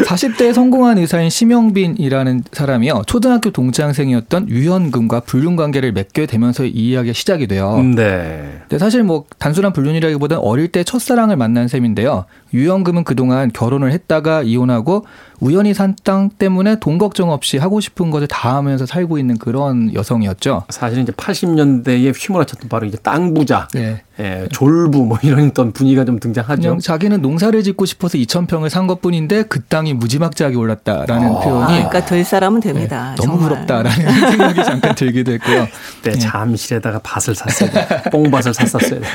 40대에 0.04 0.52
성공한 0.52 0.98
의사인 0.98 1.30
심영빈이라는 1.30 2.44
사람이요. 2.52 3.02
초등학교 3.06 3.50
동창생이었던 3.50 4.48
유현금과 4.48 5.20
불륜 5.20 5.56
관계를 5.56 5.92
맺게 5.92 6.26
되면서 6.26 6.64
이 6.64 6.70
이야기가 6.70 7.12
시작이 7.12 7.46
돼요. 7.46 7.80
네. 7.82 8.60
근데 8.60 8.78
사실 8.78 9.02
뭐 9.02 9.24
단순한 9.38 9.72
불륜이라기보다는 9.72 10.42
어릴 10.42 10.68
때 10.68 10.84
첫사랑을 10.84 11.36
만난 11.36 11.68
셈인데요. 11.68 12.26
유영금은 12.52 13.04
그동안 13.04 13.50
결혼을 13.52 13.92
했다가 13.92 14.42
이혼하고 14.42 15.06
우연히 15.40 15.74
산 15.74 15.94
땅 16.04 16.30
때문에 16.38 16.76
돈 16.78 16.98
걱정 16.98 17.30
없이 17.30 17.58
하고 17.58 17.80
싶은 17.80 18.10
것을 18.10 18.28
다 18.28 18.54
하면서 18.56 18.86
살고 18.86 19.18
있는 19.18 19.38
그런 19.38 19.92
여성이었죠. 19.92 20.64
사실은 20.68 21.02
이제 21.02 21.12
80년대에 21.12 22.12
휘몰아쳤던 22.16 22.68
바로 22.68 22.86
이제 22.86 22.96
땅 23.02 23.34
부자, 23.34 23.66
네. 23.74 24.02
예, 24.20 24.46
졸부 24.52 25.04
뭐 25.04 25.18
이런 25.22 25.48
어떤 25.48 25.72
분위기가 25.72 26.04
좀 26.04 26.18
등장하죠. 26.20 26.78
자기는 26.80 27.20
농사를 27.22 27.60
짓고 27.62 27.84
싶어서 27.86 28.16
2,000평을 28.18 28.68
산 28.68 28.86
것뿐인데 28.86 29.42
그 29.44 29.62
땅이 29.64 29.94
무지막지하게 29.94 30.56
올랐다라는 30.56 31.28
어. 31.28 31.38
아, 31.38 31.44
표현이 31.44 31.66
그러니까 31.74 32.04
될 32.04 32.24
사람은 32.24 32.60
됩니다. 32.60 33.14
네, 33.18 33.26
너무. 33.26 33.38
부럽다라는 33.40 33.90
생각이 34.30 34.64
잠깐 34.64 34.94
들기도 34.94 35.32
했고요. 35.32 35.66
네, 36.04 36.12
잠실에다가 36.12 37.00
밭을 37.02 37.34
샀어야 37.34 37.70
돼. 37.70 38.02
뽕밭을 38.10 38.54
샀었어야 38.54 39.00
돼. 39.00 39.06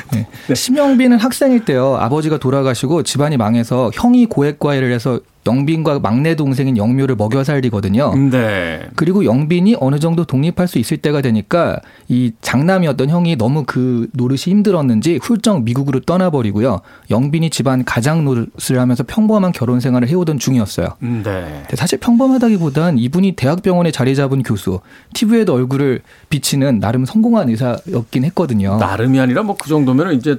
네. 0.48 0.56
심영빈은 0.56 1.20
학생일 1.20 1.66
때요. 1.66 1.96
아버지가 2.00 2.38
돌아가시고 2.38 3.04
집안이 3.04 3.38
망해서 3.38 3.92
형이 3.94 4.26
고액 4.28 4.60
과외를 4.60 4.92
해서 4.94 5.20
영빈과 5.48 6.00
막내 6.00 6.36
동생인 6.36 6.78
영묘를 6.78 7.16
먹여 7.16 7.44
살리거든요. 7.44 8.14
네. 8.30 8.82
그리고 8.96 9.26
영빈이 9.26 9.78
어느 9.80 10.00
정도 10.00 10.24
독립할 10.26 10.68
수 10.68 10.78
있을 10.78 10.98
때가 10.98 11.22
되니까 11.22 11.80
이 12.08 12.32
장남이었던 12.42 13.10
형이 13.10 13.38
너무 13.38 13.64
그 13.66 14.08
노릇이 14.14 14.42
힘들었는지 14.48 15.20
훌쩍 15.22 15.64
미국으로 15.64 16.02
떠나버리고요. 16.02 16.82
영빈이 17.10 17.50
집안 17.50 17.84
가장 17.84 18.24
노릇을 18.26 18.80
하면서 18.80 19.04
평범한 19.04 19.52
결혼 19.52 19.80
생활을 19.80 20.08
해오던 20.10 20.40
중이었어요. 20.40 20.90
네. 21.00 21.64
사실 21.74 21.98
평범하다기보단 22.00 22.98
이분이 22.98 23.34
대학병원에 23.34 23.92
자리 23.92 24.16
잡은 24.16 24.44
교수, 24.44 24.80
TV에도 25.14 25.54
얼굴을 25.54 26.02
비치는 26.30 26.80
나름 26.80 27.06
성공한 27.06 27.50
의사였긴 27.50 28.26
했거든요. 28.26 28.78
나름이 28.78 29.20
아니라 29.20 29.44
뭐 29.44 29.56
그 29.62 29.70
정도면 29.70 30.14
이제 30.16 30.38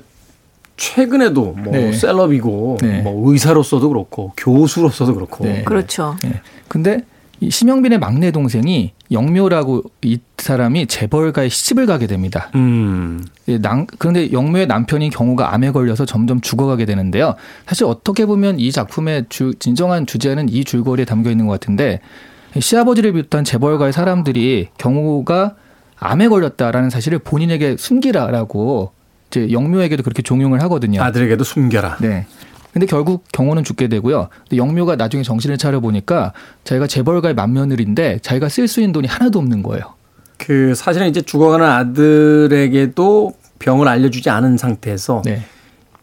최근에도 0.76 1.52
뭐 1.52 1.72
네. 1.72 1.92
셀럽이고 1.92 2.78
네. 2.82 3.00
뭐 3.02 3.30
의사로서도 3.30 3.88
그렇고 3.88 4.32
교수로서도 4.36 5.14
그렇고 5.14 5.44
네. 5.44 5.62
그렇죠. 5.64 6.16
예. 6.24 6.40
근데 6.68 7.00
이 7.40 7.50
심영빈의 7.50 7.98
막내 7.98 8.30
동생이 8.30 8.92
영묘라고 9.10 9.82
이 10.02 10.18
사람이 10.38 10.86
재벌가에 10.86 11.48
시집을 11.48 11.86
가게 11.86 12.06
됩니다. 12.06 12.50
음. 12.54 13.24
예, 13.48 13.58
남- 13.58 13.86
그런데 13.98 14.30
영묘의 14.32 14.68
남편이 14.68 15.10
경우가 15.10 15.52
암에 15.52 15.72
걸려서 15.72 16.04
점점 16.06 16.40
죽어가게 16.40 16.84
되는데요. 16.84 17.34
사실 17.66 17.84
어떻게 17.86 18.26
보면 18.26 18.60
이 18.60 18.70
작품의 18.70 19.26
주, 19.28 19.54
진정한 19.58 20.06
주제는 20.06 20.48
이 20.50 20.62
줄거리에 20.64 21.04
담겨 21.04 21.30
있는 21.30 21.46
것 21.46 21.52
같은데 21.54 22.00
시아버지를 22.58 23.12
비롯한 23.12 23.42
재벌가의 23.44 23.92
사람들이 23.92 24.68
경우가 24.78 25.56
암에 25.98 26.28
걸렸다라는 26.28 26.90
사실을 26.90 27.18
본인에게 27.18 27.76
숨기라라고 27.76 28.92
이제 29.32 29.50
영묘에게도 29.50 30.02
그렇게 30.02 30.22
종용을 30.22 30.60
하거든요. 30.62 31.02
아들에게도 31.02 31.42
숨겨라. 31.42 31.96
네. 32.00 32.26
근데 32.72 32.86
결국 32.86 33.24
경호는 33.32 33.64
죽게 33.64 33.88
되고요. 33.88 34.28
근데 34.48 34.56
영묘가 34.56 34.96
나중에 34.96 35.22
정신을 35.22 35.58
차려 35.58 35.80
보니까 35.80 36.32
자기가 36.64 36.86
재벌가의 36.86 37.34
맏며느리인데 37.34 38.18
자기가 38.22 38.48
쓸 38.48 38.68
수 38.68 38.80
있는 38.80 38.92
돈이 38.92 39.08
하나도 39.08 39.38
없는 39.38 39.62
거예요. 39.62 39.94
그 40.38 40.74
사실은 40.74 41.08
이제 41.08 41.20
죽어가는 41.20 41.64
아들에게도 41.66 43.34
병을 43.58 43.88
알려주지 43.88 44.30
않은 44.30 44.56
상태에서 44.56 45.22
네. 45.24 45.42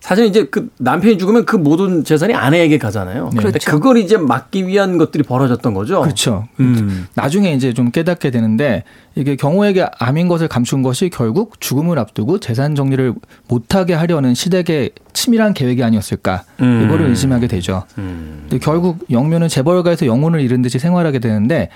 사실 0.09 0.25
이제 0.25 0.45
그 0.45 0.71
남편이 0.79 1.19
죽으면 1.19 1.45
그 1.45 1.55
모든 1.55 2.03
재산이 2.03 2.33
아내에게 2.33 2.79
가잖아요. 2.79 3.29
네. 3.31 3.43
그렇죠. 3.43 3.69
그걸 3.69 3.99
이제 3.99 4.17
막기 4.17 4.65
위한 4.65 4.97
것들이 4.97 5.21
벌어졌던 5.21 5.75
거죠. 5.75 6.01
그렇죠. 6.01 6.47
음. 6.59 7.05
나중에 7.13 7.53
이제 7.53 7.73
좀 7.73 7.91
깨닫게 7.91 8.31
되는데 8.31 8.85
이게 9.13 9.35
경호에게 9.35 9.85
암인 9.99 10.27
것을 10.27 10.47
감춘 10.47 10.81
것이 10.81 11.11
결국 11.11 11.61
죽음을 11.61 11.99
앞두고 11.99 12.39
재산 12.39 12.73
정리를 12.73 13.13
못하게 13.47 13.93
하려는 13.93 14.33
시댁의 14.33 14.93
치밀한 15.13 15.53
계획이 15.53 15.83
아니었을까 15.83 16.41
음. 16.61 16.85
이거를 16.85 17.05
의심하게 17.05 17.45
되죠. 17.45 17.83
음. 17.99 18.47
근데 18.49 18.57
결국 18.57 19.05
영묘는 19.11 19.47
재벌가에서 19.47 20.07
영혼을 20.07 20.41
잃은 20.41 20.63
듯이 20.63 20.79
생활하게 20.79 21.19
되는데 21.19 21.69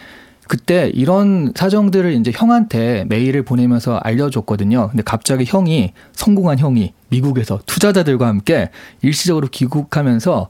그때 0.47 0.91
이런 0.93 1.53
사정들을 1.55 2.13
이제 2.13 2.31
형한테 2.33 3.05
메일을 3.07 3.43
보내면서 3.43 3.97
알려줬거든요. 3.97 4.89
근데 4.89 5.03
갑자기 5.03 5.45
형이 5.45 5.93
성공한 6.13 6.59
형이 6.59 6.93
미국에서 7.09 7.59
투자자들과 7.65 8.27
함께 8.27 8.69
일시적으로 9.01 9.47
귀국하면서 9.49 10.49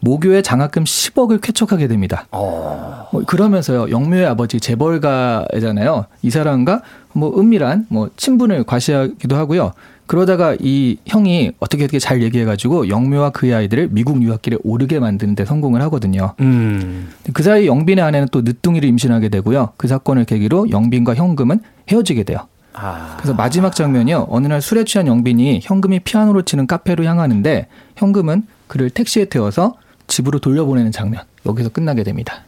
모교의 0.00 0.42
장학금 0.42 0.84
10억을 0.84 1.40
쾌척하게 1.40 1.88
됩니다. 1.88 2.26
어. 2.30 3.08
뭐 3.12 3.24
그러면서요 3.24 3.90
영묘의 3.90 4.26
아버지 4.26 4.60
재벌가잖아요. 4.60 6.06
이 6.22 6.30
사람과 6.30 6.82
뭐 7.12 7.38
은밀한 7.38 7.86
뭐 7.88 8.10
친분을 8.16 8.64
과시하기도 8.64 9.36
하고요. 9.36 9.72
그러다가 10.08 10.56
이 10.58 10.96
형이 11.06 11.52
어떻게 11.60 11.84
어떻게 11.84 11.98
잘 12.00 12.22
얘기해가지고 12.22 12.88
영묘와 12.88 13.30
그의 13.30 13.54
아이들을 13.54 13.90
미국 13.92 14.20
유학길에 14.22 14.56
오르게 14.64 14.98
만드는데 14.98 15.44
성공을 15.44 15.80
하거든요. 15.82 16.34
음. 16.40 17.10
그 17.32 17.42
사이 17.42 17.66
영빈의 17.66 18.02
아내는 18.04 18.28
또 18.32 18.40
늦둥이를 18.40 18.88
임신하게 18.88 19.28
되고요. 19.28 19.74
그 19.76 19.86
사건을 19.86 20.24
계기로 20.24 20.70
영빈과 20.70 21.14
현금은 21.14 21.60
헤어지게 21.90 22.24
돼요. 22.24 22.48
아. 22.72 23.16
그래서 23.18 23.34
마지막 23.34 23.74
장면이요. 23.76 24.26
어느 24.30 24.46
날 24.46 24.62
술에 24.62 24.84
취한 24.84 25.06
영빈이 25.06 25.60
현금이 25.62 26.00
피아노를 26.00 26.44
치는 26.44 26.66
카페로 26.66 27.04
향하는데 27.04 27.66
현금은 27.96 28.44
그를 28.66 28.90
택시에 28.90 29.26
태워서 29.26 29.74
집으로 30.06 30.38
돌려보내는 30.38 30.90
장면. 30.90 31.22
여기서 31.46 31.68
끝나게 31.68 32.02
됩니다. 32.02 32.44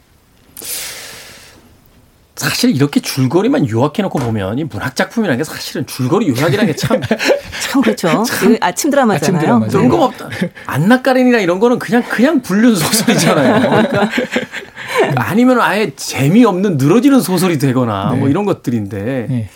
사실 2.35 2.71
이렇게 2.75 2.99
줄거리만 2.99 3.69
요약해놓고 3.69 4.17
보면 4.19 4.57
이 4.57 4.63
문학 4.63 4.95
작품이라는 4.95 5.37
게 5.37 5.43
사실은 5.43 5.85
줄거리 5.85 6.27
요약이라는 6.29 6.65
게 6.73 6.75
참 6.75 6.99
참 7.61 7.81
그렇죠. 7.81 8.23
그 8.39 8.57
아침 8.61 8.89
드라마잖아요. 8.89 9.15
아침 9.15 9.39
드라마죠. 9.39 9.77
네. 9.77 9.81
뜬금없다. 9.83 10.29
안나까린이나 10.65 11.39
이런 11.39 11.59
거는 11.59 11.77
그냥 11.79 12.03
그냥 12.09 12.41
불륜 12.41 12.75
소설이잖아요. 12.75 13.61
그러니까 13.69 14.09
아니면 15.15 15.61
아예 15.61 15.93
재미없는 15.95 16.77
늘어지는 16.77 17.21
소설이 17.21 17.57
되거나 17.59 18.13
뭐 18.15 18.25
네. 18.25 18.31
이런 18.31 18.45
것들인데 18.45 19.27
네. 19.29 19.49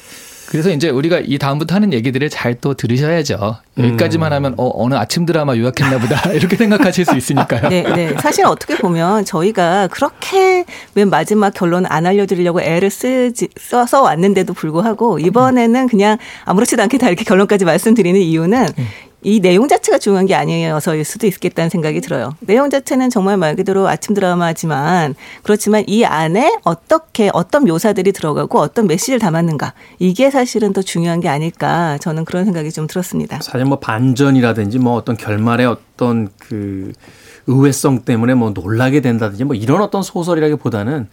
그래서 0.55 0.69
이제 0.71 0.87
우리가 0.89 1.19
이 1.25 1.37
다음부터 1.37 1.75
하는 1.75 1.91
얘기들을 1.91 2.29
잘 2.29 2.55
또 2.61 2.73
들으셔야죠. 2.73 3.57
여기까지만 3.77 4.31
하면 4.31 4.53
어, 4.57 4.71
어느 4.75 4.95
아침 4.95 5.25
드라마 5.25 5.57
요약했나 5.57 5.99
보다 5.99 6.31
이렇게 6.31 6.55
생각하실 6.55 7.03
수 7.03 7.17
있으니까요. 7.17 7.67
네, 7.67 7.83
네. 7.83 8.15
사실 8.21 8.45
어떻게 8.45 8.77
보면 8.77 9.25
저희가 9.25 9.89
그렇게 9.89 10.63
맨 10.93 11.09
마지막 11.09 11.53
결론 11.53 11.85
안 11.85 12.05
알려드리려고 12.05 12.61
애를 12.61 12.89
쓰지, 12.89 13.49
써서 13.59 14.01
왔는데도 14.01 14.53
불구하고 14.53 15.19
이번에는 15.19 15.87
그냥 15.87 16.17
아무렇지도 16.45 16.81
않게 16.83 16.97
다 16.97 17.07
이렇게 17.07 17.25
결론까지 17.25 17.65
말씀드리는 17.65 18.19
이유는 18.21 18.67
이 19.25 19.39
내용 19.39 19.67
자체가 19.67 19.97
중요한 19.97 20.27
게 20.27 20.35
아니어서일 20.35 21.03
수도 21.03 21.25
있겠다는 21.25 21.71
생각이 21.71 21.99
들어요. 21.99 22.35
내용 22.41 22.69
자체는 22.69 23.09
정말 23.09 23.37
말 23.37 23.55
그대로 23.55 23.87
아침 23.87 24.13
드라마지만 24.13 25.15
그렇지만 25.41 25.83
이 25.87 26.05
안에 26.05 26.59
어떻게 26.63 27.31
어떤 27.33 27.63
묘사들이 27.63 28.11
들어가고 28.11 28.59
어떤 28.59 28.85
메시지를 28.85 29.17
담았는가 29.17 29.73
이게 29.97 30.29
사실은 30.29 30.73
더 30.73 30.83
중요한 30.83 31.21
게 31.21 31.27
아닐까 31.27 31.97
저는 32.01 32.23
그런 32.23 32.45
생각이 32.45 32.71
좀 32.71 32.85
들었습니다. 32.85 33.39
사실 33.41 33.65
뭐 33.65 33.79
반전이라든지 33.79 34.77
뭐 34.77 34.93
어떤 34.93 35.17
결말의 35.17 35.65
어떤 35.65 36.29
그 36.37 36.91
의외성 37.47 38.03
때문에 38.03 38.35
뭐 38.35 38.51
놀라게 38.51 39.01
된다든지 39.01 39.43
뭐 39.43 39.55
이런 39.55 39.81
어떤 39.81 40.03
소설이라기보다는 40.03 41.07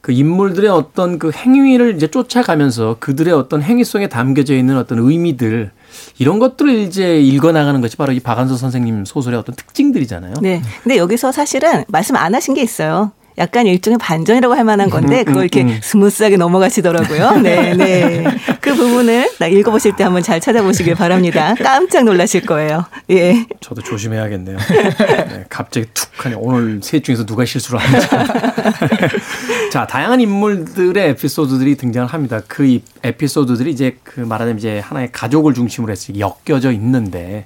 그 0.00 0.12
인물들의 0.12 0.70
어떤 0.70 1.18
그 1.18 1.32
행위를 1.32 1.96
이제 1.96 2.06
쫓아가면서 2.06 2.98
그들의 3.00 3.34
어떤 3.34 3.62
행위 3.62 3.82
속에 3.82 4.08
담겨져 4.08 4.54
있는 4.54 4.76
어떤 4.76 5.00
의미들 5.00 5.72
이런 6.18 6.38
것들을 6.38 6.72
이제 6.78 7.20
읽어나가는 7.20 7.80
것이 7.80 7.96
바로 7.96 8.12
이 8.12 8.20
박완서 8.20 8.56
선생님 8.56 9.04
소설의 9.04 9.38
어떤 9.38 9.54
특징들이잖아요. 9.54 10.34
네. 10.40 10.62
근데 10.82 10.96
여기서 10.96 11.32
사실은 11.32 11.84
말씀 11.88 12.16
안 12.16 12.34
하신 12.34 12.54
게 12.54 12.62
있어요. 12.62 13.12
약간 13.38 13.66
일종의 13.66 13.98
반전이라고 13.98 14.54
할 14.54 14.64
만한 14.64 14.90
건데 14.90 15.22
그걸 15.24 15.44
이렇게 15.44 15.80
smooth하게 15.82 16.36
넘어가시더라고요. 16.36 17.38
네, 17.42 17.74
네. 17.74 18.24
그 18.60 18.74
부분을 18.74 19.30
나 19.38 19.46
읽어보실 19.46 19.94
때 19.96 20.04
한번 20.04 20.22
잘 20.22 20.40
찾아보시길 20.40 20.94
바랍니다. 20.96 21.54
깜짝 21.62 22.02
놀라실 22.04 22.42
거예요. 22.46 22.84
예. 23.10 23.46
저도 23.60 23.82
조심해야겠네요. 23.82 24.58
네, 24.58 25.44
갑자기 25.48 25.86
툭 25.94 26.08
하니 26.24 26.34
오늘 26.36 26.80
셋 26.82 27.04
중에서 27.04 27.24
누가 27.24 27.44
실수를 27.44 27.78
하는지. 27.80 28.08
자, 29.70 29.86
다양한 29.86 30.20
인물들의 30.20 31.10
에피소드들이 31.10 31.76
등장을 31.76 32.08
합니다. 32.08 32.40
그 32.46 32.66
이- 32.66 32.82
에피소드들이 33.04 33.70
이제 33.70 33.96
그 34.02 34.20
말하자면 34.20 34.58
이제 34.58 34.80
하나의 34.80 35.10
가족을 35.12 35.54
중심으로 35.54 35.92
해서 35.92 36.12
엮여져 36.18 36.72
있는데 36.72 37.44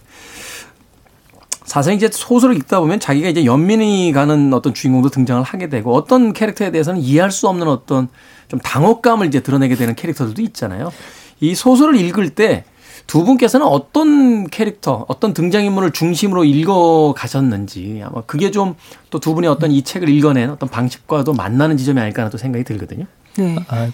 사실 1.72 1.94
이제 1.94 2.11
소설을 2.12 2.54
읽다 2.56 2.80
보면 2.80 3.00
자기가 3.00 3.30
이제 3.30 3.46
연민이 3.46 4.12
가는 4.12 4.52
어떤 4.52 4.74
주인공도 4.74 5.08
등장을 5.08 5.42
하게 5.42 5.70
되고 5.70 5.94
어떤 5.94 6.35
캐릭터에 6.35 6.70
대해서는 6.70 7.00
이해할 7.00 7.30
수 7.30 7.48
없는 7.48 7.66
어떤 7.66 8.08
좀 8.48 8.61
당혹감을 8.61 9.26
이제 9.26 9.40
드러내게 9.40 9.74
되는 9.76 9.94
캐릭터들도 9.94 10.42
있잖아요. 10.42 10.92
이 11.40 11.54
소설을 11.54 11.96
읽을 11.96 12.28
때 12.35 12.64
두 13.06 13.24
분께서는 13.24 13.66
어떤 13.66 14.46
캐릭터, 14.48 15.06
어떤 15.08 15.32
등장인물을 15.32 15.92
중심으로 15.92 16.44
읽어 16.44 17.14
가셨는지 17.16 18.02
아마 18.04 18.20
그게 18.22 18.50
좀 18.50 18.76
또 19.08 19.18
두 19.18 19.35
분의 19.35 19.48
어떤 19.48 19.70
이 19.72 19.82
책을 19.82 20.11
읽어낸 20.11 20.50
어떤 20.50 20.68
방식과도 20.68 21.32
만나는 21.32 21.78
지점이 21.78 21.98
아닐까 22.00 22.20
하는 22.22 22.30
또 22.30 22.37
생각이 22.37 22.64
들거든요. 22.64 23.06
네. 23.38 23.56
아, 23.68 23.90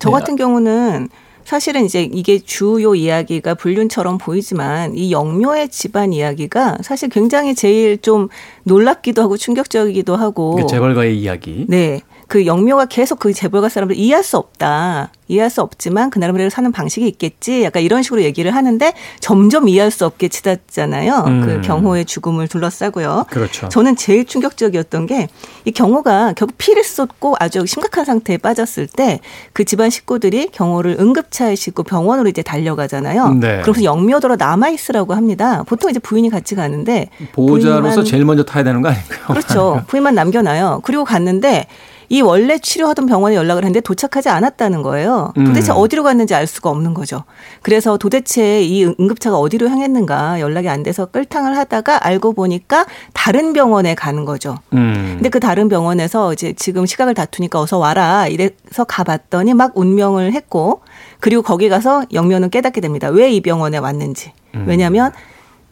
저 0.00 0.10
네. 0.10 0.12
같은 0.12 0.34
경우는 0.34 1.08
사실은 1.44 1.84
이제 1.84 2.02
이게 2.02 2.38
주요 2.38 2.94
이야기가 2.94 3.54
불륜처럼 3.54 4.18
보이지만 4.18 4.96
이 4.96 5.12
영묘의 5.12 5.68
집안 5.68 6.12
이야기가 6.12 6.78
사실 6.82 7.08
굉장히 7.08 7.54
제일 7.54 7.98
좀 7.98 8.28
놀랍기도 8.64 9.22
하고 9.22 9.36
충격적이기도 9.36 10.16
하고 10.16 10.56
그 10.56 10.66
재벌가의 10.66 11.18
이야기. 11.18 11.66
네. 11.68 12.00
그 12.28 12.46
영묘가 12.46 12.86
계속 12.86 13.18
그 13.18 13.32
재벌가 13.32 13.68
사람들 13.68 13.96
이해할 13.96 14.22
수 14.24 14.36
없다. 14.36 15.10
이해할 15.26 15.48
수 15.48 15.62
없지만 15.62 16.10
그 16.10 16.18
나름대로 16.18 16.50
사는 16.50 16.70
방식이 16.70 17.06
있겠지. 17.08 17.62
약간 17.64 17.82
이런 17.82 18.02
식으로 18.02 18.22
얘기를 18.22 18.54
하는데 18.54 18.92
점점 19.20 19.68
이해할 19.68 19.90
수 19.90 20.04
없게 20.04 20.28
치닫잖아요. 20.28 21.24
음. 21.26 21.40
그 21.46 21.60
경호의 21.62 22.04
죽음을 22.04 22.46
둘러싸고요. 22.48 23.24
그렇죠. 23.30 23.68
저는 23.70 23.96
제일 23.96 24.24
충격적이었던 24.26 25.06
게 25.06 25.28
이 25.66 25.70
경호가 25.70 26.34
결국 26.36 26.58
피를 26.58 26.84
쏟고 26.84 27.36
아주 27.40 27.64
심각한 27.64 28.04
상태에 28.04 28.36
빠졌을 28.36 28.86
때 28.86 29.20
그 29.54 29.64
집안 29.64 29.88
식구들이 29.88 30.48
경호를 30.52 30.96
응급차에 31.00 31.54
싣고 31.54 31.84
병원으로 31.84 32.28
이제 32.28 32.42
달려가잖아요. 32.42 33.34
네. 33.34 33.60
그러면서 33.62 33.82
영묘도로 33.84 34.36
남아 34.36 34.68
있으라고 34.70 35.14
합니다. 35.14 35.62
보통 35.66 35.90
이제 35.90 35.98
부인이 36.00 36.28
같이 36.28 36.54
가는데 36.54 37.08
보호자로서 37.32 38.02
부인만- 38.02 38.06
제일 38.06 38.24
먼저 38.26 38.42
타야 38.44 38.62
되는 38.62 38.82
거 38.82 38.88
아닌가요? 38.90 39.20
그렇죠. 39.28 39.82
부인만 39.88 40.14
남겨놔요. 40.14 40.80
그리고 40.84 41.04
갔는데 41.04 41.66
이 42.08 42.20
원래 42.22 42.58
치료하던 42.58 43.06
병원에 43.06 43.36
연락을 43.36 43.62
했는데 43.64 43.80
도착하지 43.80 44.28
않았다는 44.28 44.82
거예요. 44.82 45.32
도대체 45.34 45.72
음. 45.72 45.76
어디로 45.76 46.02
갔는지 46.02 46.34
알 46.34 46.46
수가 46.46 46.70
없는 46.70 46.94
거죠. 46.94 47.24
그래서 47.62 47.96
도대체 47.96 48.62
이 48.62 48.84
응급차가 48.84 49.38
어디로 49.38 49.68
향했는가 49.68 50.40
연락이 50.40 50.68
안 50.68 50.82
돼서 50.82 51.06
끌탕을 51.06 51.56
하다가 51.56 52.06
알고 52.06 52.32
보니까 52.34 52.86
다른 53.12 53.52
병원에 53.52 53.94
가는 53.94 54.24
거죠. 54.24 54.56
음. 54.72 55.12
근데 55.16 55.28
그 55.28 55.40
다른 55.40 55.68
병원에서 55.68 56.32
이제 56.32 56.52
지금 56.56 56.86
시각을 56.86 57.14
다투니까 57.14 57.60
어서 57.60 57.78
와라 57.78 58.26
이래서 58.28 58.84
가봤더니 58.86 59.54
막 59.54 59.72
운명을 59.76 60.32
했고 60.32 60.82
그리고 61.20 61.42
거기 61.42 61.68
가서 61.68 62.04
영면은 62.12 62.50
깨닫게 62.50 62.80
됩니다. 62.80 63.08
왜 63.08 63.34
이 63.34 63.40
병원에 63.40 63.78
왔는지. 63.78 64.32
음. 64.54 64.64
왜냐하면 64.68 65.10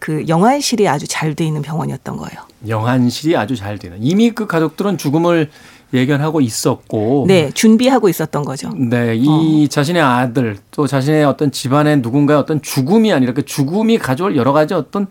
그 0.01 0.25
영아실이 0.27 0.89
아주 0.89 1.07
잘 1.07 1.35
돼 1.37 1.45
있는 1.45 1.63
병원이었던 1.63 2.17
거예요. 2.17 2.41
영안실이 2.67 3.37
아주 3.37 3.55
잘 3.55 3.79
되는. 3.79 3.99
이미 4.01 4.33
그 4.33 4.47
가족들은 4.49 4.99
죽음을 4.99 5.51
예견하고 5.95 6.41
있었고. 6.41 7.27
네, 7.29 7.51
준비하고 7.53 8.09
있었던 8.09 8.45
거죠. 8.45 8.71
네, 8.77 9.15
이 9.17 9.69
자신의 9.69 10.03
아들 10.03 10.59
또 10.71 10.87
자신의 10.87 11.25
어떤 11.25 11.53
집안의 11.53 11.99
누군가의 11.99 12.39
어떤 12.39 12.63
죽음이 12.63 13.13
아니라 13.13 13.33
그 13.33 13.45
죽음이 13.45 13.99
가져올 13.99 14.37
여러 14.37 14.53
가지 14.53 14.75
어떤 14.75 15.07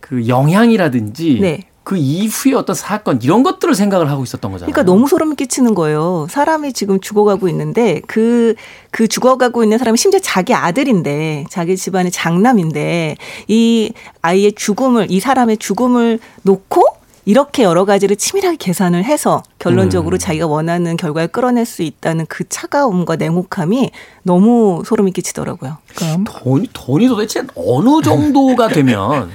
그 0.00 0.28
영향이라든지 0.28 1.38
네. 1.40 1.68
그 1.88 1.96
이후의 1.96 2.54
어떤 2.54 2.76
사건 2.76 3.18
이런 3.22 3.42
것들을 3.42 3.74
생각을 3.74 4.10
하고 4.10 4.22
있었던 4.22 4.52
거잖아요. 4.52 4.70
그러니까 4.70 4.92
너무 4.92 5.08
소름 5.08 5.34
끼치는 5.34 5.74
거예요. 5.74 6.26
사람이 6.28 6.74
지금 6.74 7.00
죽어가고 7.00 7.48
있는데 7.48 8.02
그, 8.06 8.54
그 8.90 9.08
죽어가고 9.08 9.62
있는 9.62 9.78
사람이 9.78 9.96
심지어 9.96 10.20
자기 10.20 10.52
아들인데 10.52 11.46
자기 11.48 11.78
집안의 11.78 12.12
장남인데 12.12 13.16
이 13.48 13.92
아이의 14.20 14.52
죽음을 14.52 15.06
이 15.10 15.18
사람의 15.18 15.56
죽음을 15.56 16.18
놓고 16.42 16.97
이렇게 17.28 17.62
여러 17.62 17.84
가지를 17.84 18.16
치밀하게 18.16 18.56
계산을 18.56 19.04
해서 19.04 19.42
결론적으로 19.58 20.16
음. 20.16 20.18
자기가 20.18 20.46
원하는 20.46 20.96
결과를 20.96 21.28
끌어낼 21.28 21.66
수 21.66 21.82
있다는 21.82 22.24
그 22.26 22.48
차가움과 22.48 23.16
냉혹함이 23.16 23.90
너무 24.22 24.82
소름이 24.86 25.12
끼치더라고요. 25.12 25.76
그러니까 25.94 26.40
돈이 26.40 26.70
돈이 26.72 27.06
도대체 27.06 27.42
어느 27.54 28.00
정도가 28.02 28.68
되면 28.72 29.30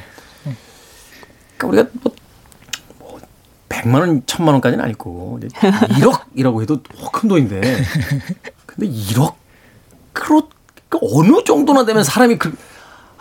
그러니까 1.56 1.68
우리가 1.68 1.90
뭐, 2.02 2.16
뭐 2.98 3.20
100만 3.70 4.00
원, 4.00 4.24
1000만 4.24 4.48
원까지는 4.48 4.84
아니고 4.84 5.40
이제 5.44 5.50
1억이라고 5.50 6.64
해도 6.64 6.80
큰 7.12 7.30
돈인데 7.30 7.62
근데 8.66 8.92
1억 8.92 9.36
그러 10.14 10.48
그 10.90 10.98
어느 11.00 11.44
정도나 11.44 11.86
되면 11.86 12.04
사람이 12.04 12.40
그 12.40 12.56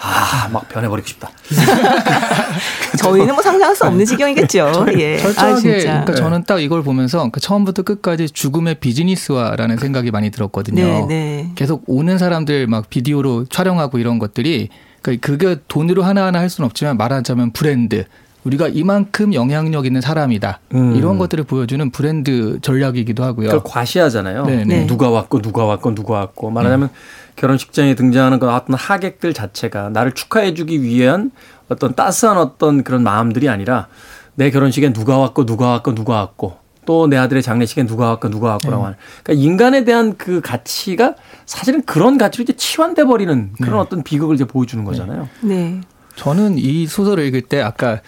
아, 0.04 0.48
막 0.52 0.68
변해버리고 0.68 1.06
싶다. 1.06 1.30
저희는 2.98 3.34
뭐 3.34 3.42
상상할 3.42 3.76
수 3.76 3.84
없는 3.84 4.04
지경이겠죠. 4.04 4.86
예. 4.98 5.14
아, 5.14 5.22
철저하게 5.22 5.60
진짜. 5.60 5.90
그러니까 6.00 6.14
저는 6.14 6.44
딱 6.44 6.60
이걸 6.60 6.82
보면서 6.82 7.30
그 7.30 7.38
처음부터 7.38 7.82
끝까지 7.82 8.28
죽음의 8.28 8.76
비즈니스화라는 8.76 9.76
생각이 9.76 10.10
많이 10.10 10.30
들었거든요. 10.30 10.84
네, 10.84 11.06
네. 11.06 11.50
계속 11.54 11.84
오는 11.86 12.18
사람들 12.18 12.66
막 12.66 12.90
비디오로 12.90 13.46
촬영하고 13.46 13.98
이런 13.98 14.18
것들이 14.18 14.70
그러니까 15.02 15.26
그게 15.26 15.56
돈으로 15.68 16.02
하나하나 16.02 16.40
할 16.40 16.50
수는 16.50 16.66
없지만 16.66 16.96
말하자면 16.96 17.52
브랜드 17.52 18.04
우리가 18.44 18.68
이만큼 18.68 19.35
영향력 19.35 19.87
있는 19.87 20.00
사람이다 20.00 20.61
음. 20.74 20.96
이런 20.96 21.18
것들을 21.18 21.44
보여주는 21.44 21.90
브랜드 21.90 22.59
전략이기도 22.61 23.22
하고요. 23.22 23.48
그걸 23.48 23.62
과시하잖아요. 23.64 24.44
네, 24.46 24.64
네. 24.64 24.87
누가 24.87 25.11
왔고 25.11 25.40
누가 25.40 25.64
왔고 25.64 25.94
누가 25.94 26.14
왔고 26.14 26.50
말하자면 26.50 26.90
결혼식장에 27.37 27.94
등장하는 27.94 28.38
그 28.38 28.50
어떤 28.50 28.74
하객들 28.76 29.33
자체가 29.33 29.90
나를 29.90 30.12
축하해주기 30.12 30.83
위한 30.83 31.31
어떤 31.68 31.94
따스한 31.94 32.37
어떤 32.37 32.83
그런 32.83 33.02
마음들이 33.02 33.48
아니라 33.48 33.87
내 34.35 34.50
결혼식에 34.50 34.92
누가 34.92 35.18
왔고 35.18 35.46
누가 35.46 35.68
왔고 35.68 35.94
누가 35.94 36.14
왔고 36.16 36.57
또 36.85 37.07
내 37.07 37.16
아들의 37.16 37.42
장례식에 37.44 37.87
누가 37.87 38.09
왔고 38.09 38.28
누가 38.28 38.48
왔고라고 38.50 38.85
하는 38.85 38.96
그러니까 39.22 39.44
인간에 39.44 39.85
대한 39.85 40.16
그 40.16 40.40
가치가 40.40 41.14
사실은 41.46 41.83
그런 41.83 42.18
가치로 42.18 42.42
이제 42.42 42.55
치환돼 42.55 43.05
버리는 43.05 43.52
그런 43.62 43.78
어떤 43.78 44.02
비극을 44.02 44.35
이제 44.35 44.44
보여주는 44.44 44.85
거잖아요. 44.85 45.28
네. 45.42 45.81
저는 46.16 46.59
이 46.59 46.87
소설을 46.87 47.24
읽을 47.26 47.42
때 47.42 47.61
아까 47.62 48.00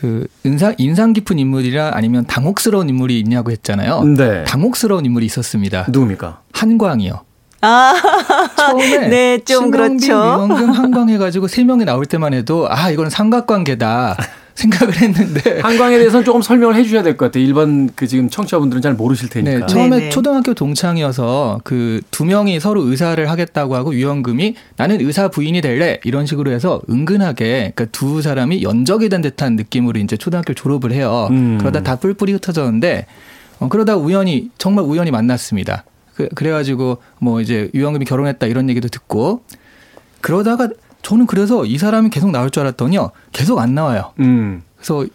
그 0.00 0.26
인상 0.44 0.74
인상 0.78 1.12
깊은 1.12 1.38
인물이라 1.38 1.90
아니면 1.94 2.24
당혹스러운 2.26 2.88
인물이 2.88 3.18
있냐고 3.20 3.50
했잖아요. 3.50 4.04
네. 4.04 4.44
당혹스러운 4.44 5.04
인물이 5.04 5.26
있었습니다. 5.26 5.86
누굽니까? 5.88 6.40
한광이요. 6.52 7.20
아, 7.60 7.94
처음에 8.56 9.08
네, 9.08 9.38
좀 9.44 9.72
그렇죠. 9.72 10.12
유원금, 10.12 10.70
한광 10.70 11.08
해가지고 11.08 11.48
세 11.48 11.64
명이 11.64 11.84
나올 11.84 12.06
때만 12.06 12.32
해도 12.32 12.68
아 12.70 12.90
이거는 12.90 13.10
삼각관계다 13.10 14.16
생각을 14.58 14.96
했는데 14.96 15.60
한광에 15.62 15.96
대해서는 15.98 16.24
조금 16.24 16.42
설명을 16.42 16.74
해주셔야 16.74 17.02
될 17.02 17.16
것 17.16 17.26
같아요. 17.26 17.44
일반 17.44 17.88
그 17.94 18.06
지금 18.06 18.28
청취자분들은 18.28 18.82
잘 18.82 18.94
모르실 18.94 19.28
네, 19.28 19.42
테니까. 19.44 19.66
처음에 19.66 19.96
네네. 19.98 20.10
초등학교 20.10 20.52
동창이어서 20.54 21.60
그 21.64 22.00
두 22.10 22.24
명이 22.24 22.58
서로 22.58 22.82
의사를 22.82 23.30
하겠다고 23.30 23.76
하고 23.76 23.94
유연금이 23.94 24.54
나는 24.76 25.00
의사 25.00 25.28
부인이 25.28 25.60
될래 25.60 26.00
이런 26.04 26.26
식으로 26.26 26.50
해서 26.50 26.80
은근하게 26.90 27.72
그두 27.76 28.22
사람이 28.22 28.62
연적이 28.62 29.08
된 29.08 29.20
듯한 29.22 29.54
느낌으로 29.56 30.00
이제 30.00 30.16
초등학교 30.16 30.52
졸업을 30.54 30.90
해요. 30.92 31.28
음. 31.30 31.58
그러다 31.58 31.82
다 31.82 31.96
뿔뿔이 31.96 32.32
흩어졌는데 32.32 33.06
어, 33.60 33.68
그러다 33.68 33.96
우연히 33.96 34.50
정말 34.58 34.84
우연히 34.84 35.10
만났습니다. 35.12 35.84
그, 36.14 36.28
그래가지고 36.34 36.98
뭐 37.20 37.40
이제 37.40 37.70
유연금이 37.74 38.04
결혼했다 38.04 38.46
이런 38.48 38.68
얘기도 38.68 38.88
듣고 38.88 39.42
그러다가 40.20 40.68
저는 41.08 41.24
그래서 41.24 41.64
이 41.64 41.78
사람이 41.78 42.10
계속 42.10 42.30
나올 42.30 42.50
줄 42.50 42.60
알았더니요 42.64 43.12
계속 43.32 43.58
안 43.60 43.74
나와요. 43.74 44.12
음. 44.20 44.62
그래서 44.76 45.06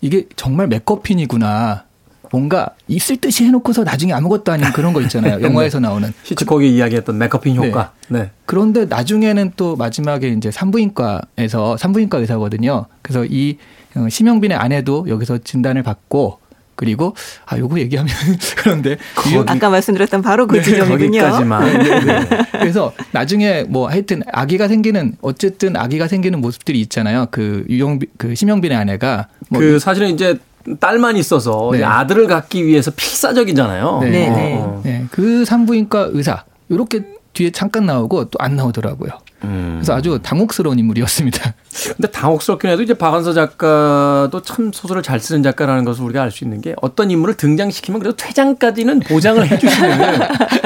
이게 0.00 0.26
정말 0.36 0.68
맥커핀이구나. 0.68 1.84
뭔가 2.30 2.68
있을 2.86 3.16
듯이 3.16 3.44
해놓고서 3.46 3.82
나중에 3.82 4.12
아무것도 4.12 4.52
아닌 4.52 4.70
그런 4.72 4.92
거 4.92 5.00
있잖아요. 5.02 5.40
영화에서 5.42 5.80
나오는. 5.80 6.12
히치콕이 6.22 6.72
이야기했던 6.76 7.18
맥커핀 7.18 7.56
효과. 7.56 7.90
네. 8.08 8.30
그런데 8.46 8.84
나중에는 8.84 9.54
또 9.56 9.74
마지막에 9.74 10.28
이제 10.28 10.52
산부인과에서 10.52 11.76
산부인과 11.76 12.18
의사거든요. 12.18 12.86
그래서 13.02 13.24
이 13.24 13.58
어, 13.96 14.08
심영빈의 14.08 14.56
아내도 14.56 15.06
여기서 15.08 15.38
진단을 15.38 15.82
받고 15.82 16.38
그리고 16.80 17.14
아 17.44 17.58
요거 17.58 17.78
얘기하면 17.78 18.10
그런데 18.56 18.96
유- 19.34 19.44
아까 19.46 19.68
말씀드렸던 19.68 20.22
바로 20.22 20.46
그 20.46 20.62
지점이군요. 20.62 21.10
네, 21.10 21.30
거기까지만. 21.30 21.78
네. 22.06 22.26
그래서 22.52 22.94
나중에 23.12 23.64
뭐 23.68 23.86
하여튼 23.90 24.22
아기가 24.32 24.66
생기는 24.66 25.14
어쨌든 25.20 25.76
아기가 25.76 26.08
생기는 26.08 26.40
모습들이 26.40 26.80
있잖아요. 26.80 27.26
그 27.30 27.66
유영 27.68 27.98
그 28.16 28.34
심영빈의 28.34 28.76
아내가 28.78 29.28
뭐 29.50 29.60
그 29.60 29.78
사실은 29.78 30.08
이제 30.14 30.38
딸만 30.80 31.16
있어서 31.18 31.68
네. 31.72 31.84
아들을 31.84 32.26
갖기 32.28 32.64
위해서 32.66 32.90
필사적이잖아요. 32.90 33.98
네. 34.02 34.08
네, 34.10 34.30
네. 34.30 34.54
어. 34.58 34.80
네, 34.82 35.04
그 35.10 35.44
산부인과 35.44 36.08
의사 36.12 36.44
이렇게 36.70 37.02
뒤에 37.32 37.50
잠깐 37.50 37.86
나오고 37.86 38.30
또 38.30 38.40
안 38.40 38.56
나오더라고요. 38.56 39.10
음. 39.44 39.76
그래서 39.78 39.94
아주 39.94 40.18
당혹스러운 40.22 40.78
인물이었습니다. 40.78 41.54
근데 41.96 42.10
당혹스럽긴 42.10 42.70
해도 42.70 42.82
이제 42.82 42.94
박한서 42.94 43.32
작가도 43.32 44.42
참 44.42 44.70
소설을 44.72 45.02
잘 45.02 45.18
쓰는 45.20 45.42
작가라는 45.42 45.84
것을 45.84 46.04
우리가 46.04 46.22
알 46.22 46.30
수 46.30 46.44
있는 46.44 46.60
게 46.60 46.74
어떤 46.82 47.10
인물을 47.10 47.36
등장시키면 47.36 48.00
그래도 48.00 48.16
퇴장까지는 48.16 49.00
보장을 49.00 49.46
해주시는 49.50 50.18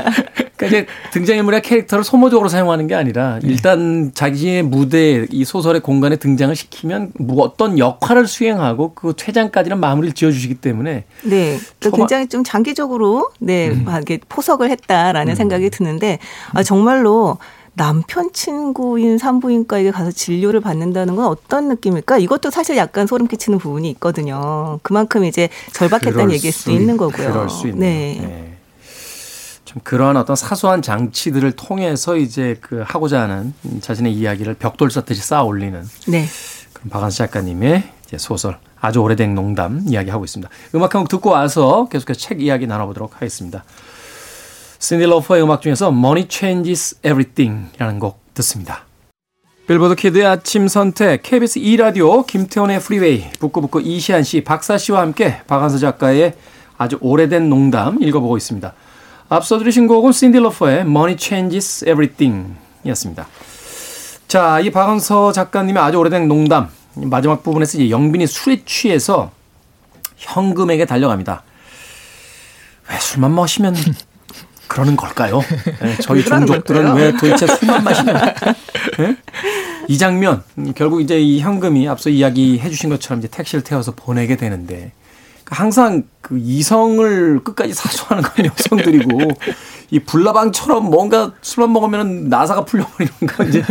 그러니까 0.56 0.66
이제 0.78 0.86
등장인물의 1.12 1.62
캐릭터를 1.62 2.04
소모적으로 2.04 2.48
사용하는 2.48 2.86
게 2.86 2.94
아니라 2.94 3.40
일단 3.42 4.12
자기의 4.14 4.62
무대 4.62 5.26
이 5.30 5.44
소설의 5.44 5.80
공간에 5.80 6.16
등장을 6.16 6.54
시키면 6.54 7.12
뭐 7.18 7.44
어떤 7.44 7.78
역할을 7.78 8.26
수행하고 8.26 8.92
그 8.94 9.14
퇴장까지는 9.16 9.78
마무리를 9.80 10.14
지어주시기 10.14 10.56
때문에 10.56 11.04
네. 11.24 11.58
또 11.80 11.90
초반- 11.90 11.98
굉장히 12.00 12.28
좀 12.28 12.44
장기적으로 12.44 13.30
네, 13.40 13.70
음. 13.70 13.82
막 13.84 13.96
이렇게 13.96 14.18
포석을 14.28 14.70
했다라는 14.70 15.34
생각이 15.34 15.70
드는데 15.70 16.18
아 16.52 16.62
정말로 16.62 17.38
남편 17.76 18.30
친구인 18.32 19.18
산부인과에 19.18 19.90
가서 19.90 20.12
진료를 20.12 20.60
받는다는 20.60 21.16
건 21.16 21.26
어떤 21.26 21.66
느낌일까? 21.68 22.18
이것도 22.18 22.50
사실 22.50 22.76
약간 22.76 23.08
소름 23.08 23.26
끼치는 23.26 23.58
부분이 23.58 23.90
있거든요. 23.90 24.78
그만큼 24.84 25.24
이제 25.24 25.48
절박했다는 25.72 26.32
얘기일 26.34 26.52
수도 26.52 26.70
수 26.70 26.76
있는 26.76 26.94
있- 26.94 26.98
거고요. 26.98 27.32
그럴 27.32 27.48
수 27.50 27.66
있네요. 27.66 28.22
네. 28.22 28.53
네. 29.74 29.80
참 29.80 29.82
그러한 29.82 30.16
어떤 30.16 30.36
사소한 30.36 30.82
장치들을 30.82 31.52
통해서 31.52 32.16
이제 32.16 32.56
그 32.60 32.82
하고자 32.86 33.22
하는 33.22 33.54
자신의 33.80 34.12
이야기를 34.12 34.54
벽돌 34.54 34.90
쌓듯이 34.90 35.20
쌓아 35.20 35.42
올리는 35.42 35.82
네. 36.06 36.26
그런 36.72 36.90
박한수 36.90 37.18
작가님의 37.18 37.82
소설 38.16 38.58
아주 38.80 39.00
오래된 39.00 39.34
농담 39.34 39.82
이야기하고 39.88 40.24
있습니다. 40.24 40.52
음악 40.76 40.94
한 40.94 41.00
곡 41.02 41.08
듣고 41.08 41.30
와서 41.30 41.88
계속해서 41.90 42.20
책 42.20 42.40
이야기 42.40 42.66
나눠보도록 42.66 43.16
하겠습니다. 43.16 43.64
신디 44.78 45.04
로퍼의 45.06 45.42
음악 45.42 45.62
중에서 45.62 45.88
Money 45.88 46.26
Changes 46.28 46.96
Everything이라는 46.98 47.98
곡 47.98 48.20
듣습니다. 48.34 48.84
빌보드 49.66 49.94
키드의 49.94 50.26
아침 50.26 50.68
선택 50.68 51.22
KBS 51.22 51.58
2라디오 51.58 52.26
김태훈의 52.26 52.80
프리웨이 52.80 53.30
북구북구 53.40 53.80
이시한 53.80 54.22
씨, 54.22 54.44
박사 54.44 54.76
씨와 54.76 55.00
함께 55.00 55.40
박완서 55.46 55.78
작가의 55.78 56.34
아주 56.76 56.98
오래된 57.00 57.48
농담 57.48 58.02
읽어보고 58.02 58.36
있습니다. 58.36 58.74
앞서 59.34 59.58
들으신 59.58 59.86
곡은 59.88 60.12
신디 60.12 60.38
로퍼의 60.38 60.80
Money 60.82 61.16
Changes 61.18 61.84
Everything 61.84 62.54
이었습니다. 62.84 63.26
자, 64.28 64.60
이 64.60 64.70
박완서 64.70 65.32
작가님의 65.32 65.82
아주 65.82 65.98
오래된 65.98 66.28
농담 66.28 66.68
마지막 66.94 67.42
부분에서 67.42 67.78
이제 67.78 67.90
영빈이 67.90 68.26
술에 68.26 68.62
취해서 68.64 69.32
현금에게 70.16 70.84
달려갑니다. 70.84 71.42
왜 72.90 72.98
술만 72.98 73.32
마시면 73.32 73.74
그러는 74.68 74.96
걸까요? 74.96 75.40
네, 75.80 75.96
저희 76.00 76.24
종족들은? 76.24 76.94
왜 76.94 77.12
도대체 77.12 77.46
술만 77.46 77.84
마시면 77.84 78.34
네? 78.98 79.16
이 79.88 79.98
장면 79.98 80.42
음, 80.58 80.72
결국 80.74 81.00
이제 81.00 81.20
이 81.20 81.40
현금이 81.40 81.88
앞서 81.88 82.08
이야기해 82.08 82.70
주신 82.70 82.88
것처럼 82.88 83.18
이제 83.18 83.28
택시를 83.28 83.62
태워서 83.62 83.92
보내게 83.92 84.36
되는데 84.36 84.92
항상 85.46 86.04
그 86.20 86.38
이성을 86.38 87.40
끝까지 87.44 87.74
사수하는 87.74 88.22
건 88.22 88.46
여성들이고 88.46 89.30
이 89.90 89.98
불나방처럼 90.00 90.84
뭔가 90.90 91.32
술만 91.42 91.72
먹으면 91.72 92.28
나사가 92.28 92.64
풀려버리는 92.64 93.12
거 93.28 93.44
이제 93.44 93.62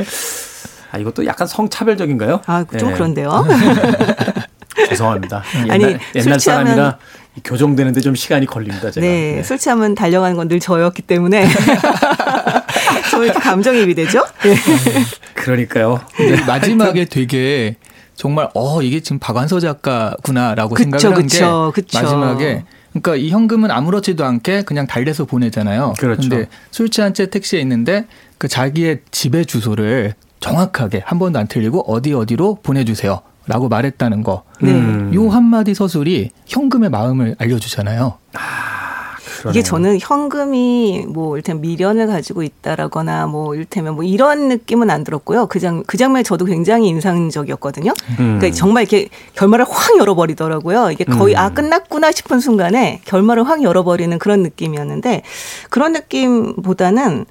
아 0.92 0.98
이것도 1.00 1.26
약간 1.26 1.48
성차별적인가요? 1.48 2.42
아, 2.46 2.64
좀 2.78 2.90
네, 2.90 2.94
그런데요. 2.94 3.46
죄송합니다. 4.90 5.44
옛날, 5.64 5.72
아니, 5.72 5.98
옛날 6.16 6.40
사람이라 6.40 6.98
이 7.36 7.42
교정되는데 7.44 8.02
좀 8.02 8.14
시간이 8.16 8.46
걸립니다. 8.46 8.92
제가. 8.92 9.06
네, 9.06 9.36
네. 9.38 9.44
술 9.44 9.58
취하면 9.58 9.96
달려가는 9.96 10.36
건 10.36 10.48
늘 10.48 10.60
저였기 10.60 11.02
때문에 11.04 11.48
저 13.10 13.24
이렇게 13.24 13.40
감정이입이 13.40 13.96
되죠? 13.96 14.24
네. 14.44 14.56
그러니까요. 15.36 16.00
마지막에 16.46 17.06
되게 17.06 17.76
정말 18.24 18.48
어 18.54 18.82
이게 18.82 19.02
지금 19.02 19.20
박완서 19.20 19.60
작가구나라고 19.60 20.76
그쵸, 20.76 20.84
생각을 20.84 21.18
한게 21.18 21.28
그쵸, 21.28 21.72
그쵸. 21.76 22.00
마지막에 22.00 22.64
그러니까 22.94 23.18
이 23.18 23.30
현금은 23.32 23.70
아무렇지도 23.70 24.24
않게 24.24 24.62
그냥 24.62 24.88
달래서 24.88 25.26
보내잖아요. 25.26 25.96
그렇죠. 26.00 26.30
근데 26.30 26.48
술 26.72 26.88
취한 26.88 27.14
채 27.14 27.26
택시에 27.26 27.60
있는데 27.60 28.06
그 28.38 28.48
자기의 28.48 29.02
집의 29.12 29.46
주소를 29.46 30.14
정확하게 30.40 31.02
한 31.06 31.20
번도 31.20 31.38
안 31.38 31.48
틀리고 31.48 31.82
어디 31.82 32.14
어디로 32.14 32.60
보내주세요 32.64 33.20
라고 33.46 33.68
말했다는 33.68 34.24
거. 34.24 34.44
네. 34.62 34.72
음. 34.72 35.12
요 35.14 35.28
한마디 35.28 35.74
서술이 35.74 36.30
현금의 36.46 36.92
마음을 36.92 37.36
알려주잖아요. 37.40 38.20
이게 39.50 39.62
저는 39.62 40.00
현금이 40.00 41.06
뭐 41.10 41.38
일단 41.38 41.62
미련을 41.62 42.08
가지고 42.08 42.44
있다라거나 42.44 43.28
뭐 43.28 43.56
일테면 43.56 43.96
뭐 43.96 44.04
이런 44.04 44.48
느낌은 44.50 44.90
안 44.90 45.04
들었고요. 45.04 45.48
그장 45.48 45.84
그 45.86 45.98
장면 45.98 46.24
저도 46.24 46.46
굉장히 46.46 46.88
인상적이었거든요. 46.88 47.94
음. 48.20 48.38
그러니까 48.40 48.52
정말 48.52 48.84
이렇게 48.84 49.10
결말을 49.36 49.66
확 49.70 49.98
열어버리더라고요. 49.98 50.92
이게 50.92 51.04
거의 51.04 51.36
음. 51.36 51.40
아 51.40 51.50
끝났구나 51.50 52.12
싶은 52.12 52.40
순간에 52.40 53.02
결말을 53.06 53.48
확 53.48 53.64
열어버리는 53.64 54.18
그런 54.20 54.44
느낌이었는데 54.44 55.24
그런 55.70 55.94
느낌보다는 55.94 57.26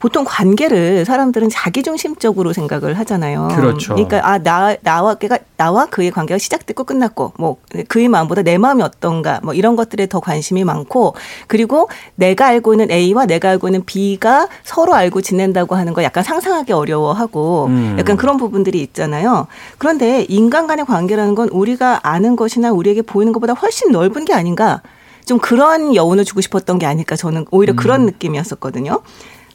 보통 0.00 0.24
관계를 0.26 1.04
사람들은 1.04 1.50
자기중심적으로 1.50 2.54
생각을 2.54 2.98
하잖아요. 2.98 3.48
그렇죠. 3.54 3.94
그러니까 3.94 4.26
아 4.28 4.38
나 4.38 4.74
나와 4.80 5.14
걔가 5.14 5.38
나와 5.58 5.84
그의 5.84 6.10
관계가 6.10 6.38
시작됐고 6.38 6.84
끝났고 6.84 7.34
뭐 7.38 7.58
그의 7.88 8.08
마음보다 8.08 8.40
내 8.42 8.56
마음이 8.56 8.82
어떤가 8.82 9.40
뭐 9.42 9.52
이런 9.52 9.76
것들에 9.76 10.06
더 10.06 10.18
관심이 10.18 10.64
많고 10.64 11.14
그리고 11.46 11.90
내가 12.14 12.46
알고 12.46 12.72
있는 12.72 12.90
A와 12.90 13.26
내가 13.26 13.50
알고 13.50 13.68
있는 13.68 13.84
B가 13.84 14.48
서로 14.64 14.94
알고 14.94 15.20
지낸다고 15.20 15.76
하는 15.76 15.92
거 15.92 16.02
약간 16.02 16.24
상상하기 16.24 16.72
어려워하고 16.72 17.66
음. 17.66 17.96
약간 17.98 18.16
그런 18.16 18.38
부분들이 18.38 18.80
있잖아요. 18.80 19.46
그런데 19.76 20.24
인간 20.30 20.66
간의 20.66 20.86
관계라는 20.86 21.34
건 21.34 21.50
우리가 21.50 22.00
아는 22.02 22.36
것이나 22.36 22.72
우리에게 22.72 23.02
보이는 23.02 23.34
것보다 23.34 23.52
훨씬 23.52 23.92
넓은 23.92 24.24
게 24.24 24.32
아닌가. 24.32 24.80
좀 25.26 25.38
그런 25.38 25.94
여운을 25.94 26.24
주고 26.24 26.40
싶었던 26.40 26.78
게 26.80 26.86
아닐까 26.86 27.14
저는 27.14 27.44
오히려 27.52 27.74
그런 27.76 28.06
느낌이었었거든요. 28.06 29.00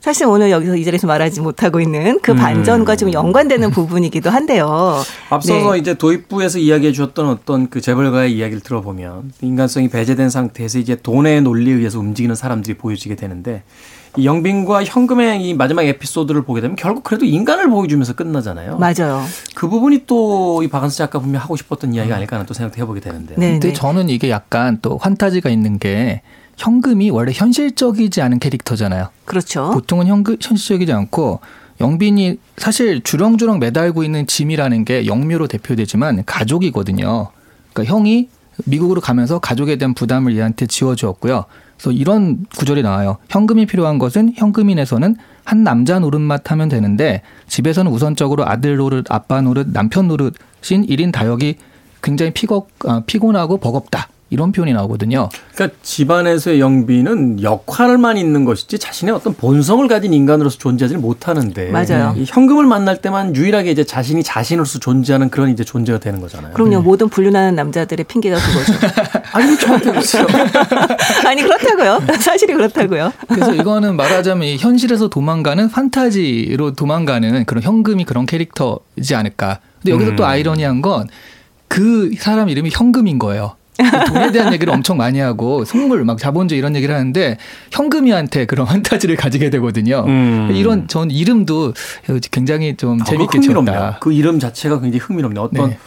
사실 0.06 0.28
오늘 0.28 0.52
여기서 0.52 0.76
이 0.76 0.86
자리에서 0.86 1.08
말하지 1.08 1.42
못하고 1.42 1.80
있는 1.80 2.20
그 2.22 2.34
음. 2.34 2.38
반전과 2.38 2.96
좀 2.96 3.12
연관되는 3.12 3.72
부분이기도 3.72 4.30
한데요. 4.30 5.02
앞서서 5.32 5.74
네. 5.74 5.80
이제 5.80 5.96
도입부에서 5.96 6.60
이야기해 6.60 6.92
주셨던 6.92 7.28
어떤 7.28 7.72
그 7.72 7.82
재벌가의 7.82 8.38
이야기를 8.38 8.62
들어보면 8.62 9.32
인간성이 9.42 9.88
배제된 9.90 10.30
상태에서 10.30 10.78
이제 10.78 10.96
돈의 10.96 11.42
논리에 11.42 11.74
의해서 11.74 11.98
움직이는 12.00 12.36
사람들이 12.36 12.78
보여지게 12.78 13.16
되는데 13.16 13.64
이 14.16 14.28
영빈과 14.28 14.84
현금의 14.84 15.44
이 15.44 15.56
마지막 15.56 15.82
에피소드를 15.82 16.44
보게 16.44 16.62
되면 16.62 16.76
결국 16.76 17.04
그래도 17.04 17.26
인간을 17.26 17.68
보여주면서 17.72 18.14
끝나잖아요. 18.14 18.78
맞아요. 18.78 19.24
그 19.56 19.68
부분이 19.68 20.04
또 20.06 20.62
이 20.62 20.68
박한수 20.68 21.00
작가 21.00 21.18
분명 21.18 21.42
하고 21.42 21.56
싶었던 21.56 21.96
이야기가 21.96 22.16
아닐까 22.16 22.36
하는 22.36 22.46
또 22.46 22.54
생각도 22.54 22.80
해보게 22.80 23.00
되는데. 23.00 23.34
네. 23.40 23.54
근데 23.54 23.74
저는 23.74 24.10
이게 24.10 24.30
약간 24.30 24.78
또 24.84 25.00
환타지가 25.00 25.50
있는 25.50 25.80
게 25.80 26.22
현금이 26.58 27.10
원래 27.10 27.32
현실적이지 27.34 28.22
않은 28.22 28.40
캐릭터잖아요. 28.40 29.10
그렇죠. 29.26 29.72
보통은 29.72 30.08
현금, 30.08 30.38
현실적이지 30.42 30.92
않고 30.92 31.40
영빈이 31.82 32.38
사실 32.58 33.02
주렁주렁 33.02 33.60
매달고 33.60 34.04
있는 34.04 34.28
짐이라는 34.28 34.86
게 34.86 35.06
영묘로 35.06 35.48
대표되지만 35.48 36.24
가족이거든요. 36.26 37.30
그러니까 37.74 37.94
형이 37.94 38.30
미국으로 38.66 39.02
가면서 39.02 39.40
가족에 39.40 39.76
대한 39.76 39.94
부담을 39.94 40.38
얘한테 40.38 40.66
지워주었고요. 40.66 41.46
그래서 41.78 41.92
이런 41.92 42.46
구절이 42.58 42.84
나와요. 42.84 43.18
현금이 43.30 43.66
필요한 43.66 44.00
것은 44.00 44.34
현금인에서는 44.36 45.16
한 45.44 45.64
남자 45.64 46.00
노릇만 46.00 46.40
하면 46.46 46.70
되는데 46.70 47.22
집에서는 47.48 47.92
우선적으로 47.92 48.48
아들 48.48 48.78
노릇, 48.78 49.12
아빠 49.12 49.42
노릇, 49.42 49.68
남편 49.74 50.08
노릇인 50.08 50.32
1인 50.62 51.12
다역이 51.12 51.58
굉장히 52.02 52.32
피거, 52.32 52.68
아, 52.86 53.02
피곤하고 53.06 53.58
버겁다. 53.58 54.08
이런 54.30 54.52
표현이 54.52 54.74
나오거든요. 54.74 55.30
그러니까 55.54 55.78
집안에서의 55.84 56.60
영빈은 56.60 57.44
역할만 57.44 58.18
있는 58.18 58.44
것이지 58.44 58.80
자신의 58.80 59.14
어떤 59.14 59.34
본성을 59.36 59.88
가진 59.88 60.14
인간으로서 60.14 60.58
존재하지는 60.58 61.02
못하는데 61.02 61.70
맞아요. 61.72 62.14
이 62.18 62.26
현금을 62.28 62.66
만날 62.66 63.02
때만 63.02 63.36
유일하게 63.36 63.72
이제 63.72 63.84
자신이 63.84 64.24
자신으로서 64.24 64.80
존재하는 64.80 65.30
그런 65.30 65.50
이제 65.50 65.64
존재가 65.64 66.00
되는 66.00 66.20
거잖아요. 66.22 66.54
그럼요. 66.54 66.82
모든 66.82 67.08
불륜하는 67.08 67.56
남자들의 67.56 68.06
핑계가 68.06 68.38
그거죠. 68.38 68.74
아니 69.34 69.58
저한테 69.58 69.92
그렇죠. 69.92 70.26
아니 71.28 71.44
그렇다고요. 71.44 72.02
사실이 72.20 72.54
그렇다고요. 72.54 73.14
그래서 73.28 73.54
이거는 73.54 73.96
말하자면 73.96 74.48
이 74.48 74.58
현실에서 74.58 75.08
도망가는 75.10 75.70
판타지로 75.70 76.72
도망가는 76.74 77.46
그런 77.46 77.64
현금이 77.64 78.06
그런 78.06 78.26
캐릭터이지 78.26 79.14
않을까. 79.14 79.60
근데 79.82 79.94
여기서 79.94 80.12
음. 80.12 80.16
또 80.16 80.26
아이러니한 80.26 80.82
건 80.82 81.08
그 81.68 82.12
사람 82.18 82.50
이름이 82.50 82.70
현금인 82.72 83.20
거예요. 83.20 83.56
그 83.78 84.06
돈에 84.14 84.32
대한 84.32 84.54
얘기를 84.54 84.74
엄청 84.74 84.98
많이 84.98 85.20
하고 85.20 85.66
속물 85.66 86.06
막 86.06 86.18
자본주의 86.18 86.58
이런 86.60 86.76
얘기를 86.76 86.96
하는데 86.96 87.38
현금이한테 87.72 88.46
그런 88.46 88.66
판타지를 88.68 89.16
가지게 89.18 89.50
되거든요. 89.50 90.04
음. 90.08 90.50
이런 90.54 90.88
전 90.88 91.12
이름도 91.12 91.74
굉장히 92.32 92.76
좀 92.78 93.02
아, 93.02 93.04
재밌게. 93.04 93.40
지었다. 93.42 93.98
그 94.02 94.14
이름 94.14 94.40
자체가 94.40 94.80
굉장히 94.80 95.00
흥미롭네요. 95.00 95.44
어떤 95.44 95.70
네. 95.72 95.78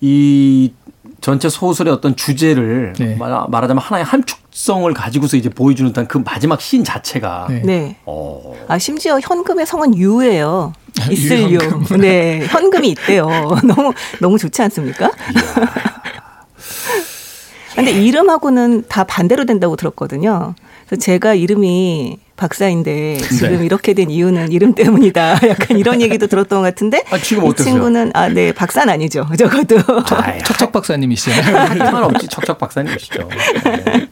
이 0.00 0.72
전체 1.20 1.48
소설의 1.48 1.92
어떤 1.92 2.14
주제를 2.14 2.92
네. 2.98 3.16
말- 3.16 3.46
말하자면 3.48 3.82
하나의 3.82 4.04
함축성을 4.04 4.92
가지고서 4.94 5.36
이제 5.36 5.48
보여주는 5.48 5.90
듯한 5.90 6.06
그 6.06 6.18
마지막 6.18 6.60
씬 6.60 6.84
자체가 6.84 7.46
네. 7.50 7.62
네. 7.64 7.96
어, 8.06 8.54
아 8.68 8.78
심지어 8.78 9.18
현금의 9.20 9.66
성은 9.66 9.96
유예요. 9.96 10.72
있을 11.10 11.50
유. 11.52 11.58
네, 11.98 12.44
현금이 12.48 12.88
있대요. 12.90 13.26
너무 13.66 13.92
너무 14.20 14.38
좋지 14.38 14.62
않습니까? 14.62 15.10
근데 17.74 17.92
이름하고는 17.92 18.84
다 18.88 19.04
반대로 19.04 19.44
된다고 19.44 19.76
들었거든요. 19.76 20.54
그래서 20.88 21.00
제가 21.02 21.34
이름이 21.34 22.18
박사인데 22.36 23.18
지금 23.18 23.58
네. 23.58 23.64
이렇게 23.66 23.92
된 23.94 24.10
이유는 24.10 24.52
이름 24.52 24.74
때문이다. 24.74 25.40
약간 25.48 25.76
이런 25.76 26.00
얘기도 26.00 26.28
들었던 26.28 26.60
것 26.60 26.62
같은데 26.64 27.02
아, 27.10 27.18
지금 27.18 27.44
이 27.44 27.48
어떠세요? 27.48 27.74
친구는 27.74 28.12
아, 28.14 28.28
네, 28.28 28.52
박사는 28.52 28.88
아니죠. 28.92 29.26
적어도. 29.36 29.76
아이, 30.16 30.38
척척 30.44 30.72
박사님이시잖아요. 30.72 31.56
할말 31.56 32.02
없지 32.04 32.28
척척 32.28 32.58
박사님이시죠. 32.58 33.28
네. 33.28 34.08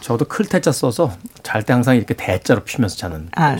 저도 0.00 0.26
클테자 0.26 0.70
써서 0.70 1.12
잘 1.42 1.64
때 1.64 1.72
항상 1.72 1.96
이렇게 1.96 2.12
대자로 2.14 2.62
피면서 2.62 2.96
자는. 2.96 3.28
아, 3.34 3.56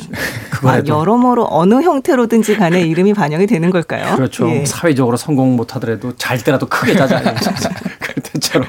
아, 0.63 0.83
여러모로 0.87 1.49
어느 1.51 1.81
형태로든지 1.81 2.57
간에 2.57 2.83
이름이 2.83 3.15
반영이 3.15 3.47
되는 3.47 3.71
걸까요? 3.71 4.15
그렇죠. 4.15 4.49
예. 4.51 4.67
사회적으로 4.67 5.17
성공 5.17 5.57
못하더라도 5.57 6.15
잘 6.17 6.39
때라도 6.39 6.67
크게 6.67 6.95
자자. 6.95 7.23
클테자로. 7.99 8.67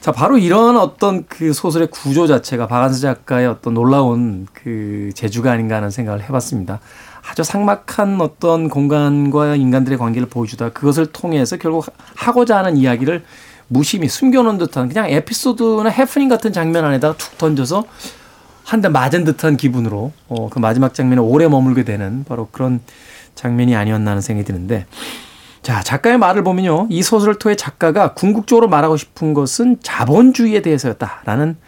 자, 0.00 0.12
바로 0.12 0.38
이런 0.38 0.76
어떤 0.76 1.26
그 1.26 1.52
소설의 1.52 1.88
구조 1.90 2.26
자체가 2.26 2.66
박한수 2.68 3.00
작가의 3.00 3.46
어떤 3.48 3.74
놀라운 3.74 4.46
그 4.52 5.10
재주가 5.14 5.52
아닌가 5.52 5.76
하는 5.76 5.90
생각을 5.90 6.22
해봤습니다. 6.22 6.80
아주 7.28 7.42
삭막한 7.42 8.20
어떤 8.20 8.68
공간과 8.68 9.56
인간들의 9.56 9.98
관계를 9.98 10.28
보여주다 10.28 10.70
그것을 10.70 11.06
통해서 11.06 11.56
결국 11.58 11.84
하고자 12.14 12.56
하는 12.58 12.76
이야기를 12.76 13.24
무심히 13.66 14.08
숨겨놓은 14.08 14.56
듯한 14.56 14.88
그냥 14.88 15.10
에피소드나 15.10 15.90
해프닝 15.90 16.28
같은 16.30 16.52
장면 16.52 16.84
안에다가 16.86 17.16
툭 17.18 17.36
던져서 17.36 17.84
한 18.64 18.80
대 18.82 18.88
맞은 18.88 19.24
듯한 19.24 19.56
기분으로 19.56 20.12
어, 20.28 20.48
그 20.50 20.58
마지막 20.58 20.94
장면에 20.94 21.20
오래 21.20 21.48
머물게 21.48 21.84
되는 21.84 22.24
바로 22.24 22.48
그런 22.52 22.80
장면이 23.34 23.74
아니었나 23.74 24.10
하는 24.10 24.20
생각이 24.22 24.46
드는데 24.46 24.86
자 25.68 25.82
작가의 25.82 26.16
말을 26.16 26.44
보면요 26.44 26.86
이 26.88 27.02
소설을 27.02 27.38
통해 27.38 27.54
작가가 27.54 28.14
궁극적으로 28.14 28.68
말하고 28.68 28.96
싶은 28.96 29.34
것은 29.34 29.76
자본주의에 29.82 30.62
대해서였다라는 30.62 31.58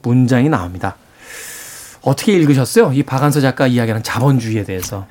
문장이 0.00 0.48
나옵니다. 0.48 0.96
어떻게 2.00 2.32
읽으셨어요? 2.32 2.94
이 2.94 3.02
박한서 3.02 3.42
작가 3.42 3.66
이야기하는 3.66 4.02
자본주의에 4.02 4.64
대해서. 4.64 5.06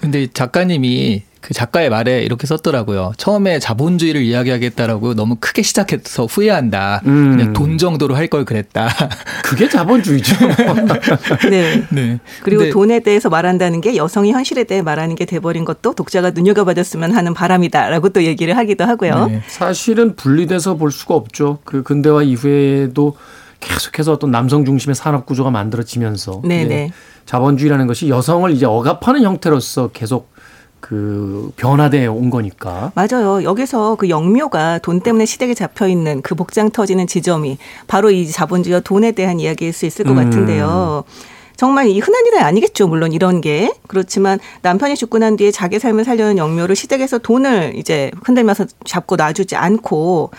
근데 0.00 0.28
작가님이 0.28 1.24
그 1.40 1.54
작가의 1.54 1.88
말에 1.90 2.22
이렇게 2.22 2.46
썼더라고요. 2.46 3.12
처음에 3.16 3.58
자본주의를 3.58 4.22
이야기하겠다라고 4.22 5.14
너무 5.14 5.36
크게 5.40 5.62
시작해서 5.62 6.26
후회한다. 6.26 7.00
음. 7.06 7.36
그냥 7.36 7.52
돈 7.52 7.78
정도로 7.78 8.14
할 8.14 8.30
걸 8.30 8.44
그랬다. 8.44 8.88
그게 9.42 9.68
자본주의죠. 9.68 10.36
네. 11.50 11.82
네. 11.90 12.18
그리고 12.42 12.60
근데 12.60 12.72
돈에 12.72 13.00
대해서 13.00 13.28
말한다는 13.28 13.80
게 13.80 13.96
여성이 13.96 14.30
현실에 14.32 14.64
대해 14.64 14.82
말하는 14.82 15.16
게 15.16 15.24
돼버린 15.24 15.64
것도 15.64 15.94
독자가 15.94 16.30
눈여겨봐줬으면 16.30 17.12
하는 17.12 17.34
바람이다라고 17.34 18.10
또 18.10 18.22
얘기를 18.22 18.56
하기도 18.56 18.84
하고요. 18.84 19.26
네. 19.26 19.42
사실은 19.48 20.14
분리돼서 20.14 20.74
볼 20.76 20.92
수가 20.92 21.14
없죠. 21.16 21.58
그 21.64 21.82
근대화 21.82 22.22
이후에도 22.22 23.16
계속해서 23.60 24.12
어떤 24.12 24.30
남성 24.30 24.64
중심의 24.64 24.94
산업 24.94 25.26
구조가 25.26 25.50
만들어지면서 25.50 26.42
네네. 26.44 26.64
이제 26.64 26.90
자본주의라는 27.26 27.86
것이 27.86 28.08
여성을 28.08 28.50
이제 28.52 28.66
억압하는 28.66 29.22
형태로서 29.22 29.88
계속 29.92 30.29
그 30.80 31.52
변화돼 31.56 32.06
온 32.06 32.30
거니까. 32.30 32.92
맞아요. 32.94 33.42
여기서 33.44 33.96
그 33.96 34.08
영묘가 34.08 34.78
돈 34.78 35.00
때문에 35.00 35.26
시댁에 35.26 35.54
잡혀 35.54 35.86
있는 35.86 36.22
그 36.22 36.34
복장 36.34 36.70
터지는 36.70 37.06
지점이 37.06 37.58
바로 37.86 38.10
이 38.10 38.26
자본주의와 38.28 38.80
돈에 38.80 39.12
대한 39.12 39.38
이야기일 39.40 39.72
수 39.72 39.86
있을 39.86 40.04
것 40.04 40.12
음. 40.12 40.16
같은데요. 40.16 41.04
정말 41.56 41.88
이 41.88 42.00
흔한 42.00 42.24
일은 42.26 42.38
아니겠죠. 42.40 42.88
물론 42.88 43.12
이런 43.12 43.42
게. 43.42 43.70
그렇지만 43.86 44.38
남편이 44.62 44.96
죽고 44.96 45.18
난 45.18 45.36
뒤에 45.36 45.50
자기 45.50 45.78
삶을 45.78 46.04
살려는 46.04 46.38
영묘를 46.38 46.74
시댁에서 46.74 47.18
돈을 47.18 47.74
이제 47.76 48.10
흔들면서 48.24 48.64
잡고 48.86 49.16
놔주지 49.16 49.56
않고 49.56 50.30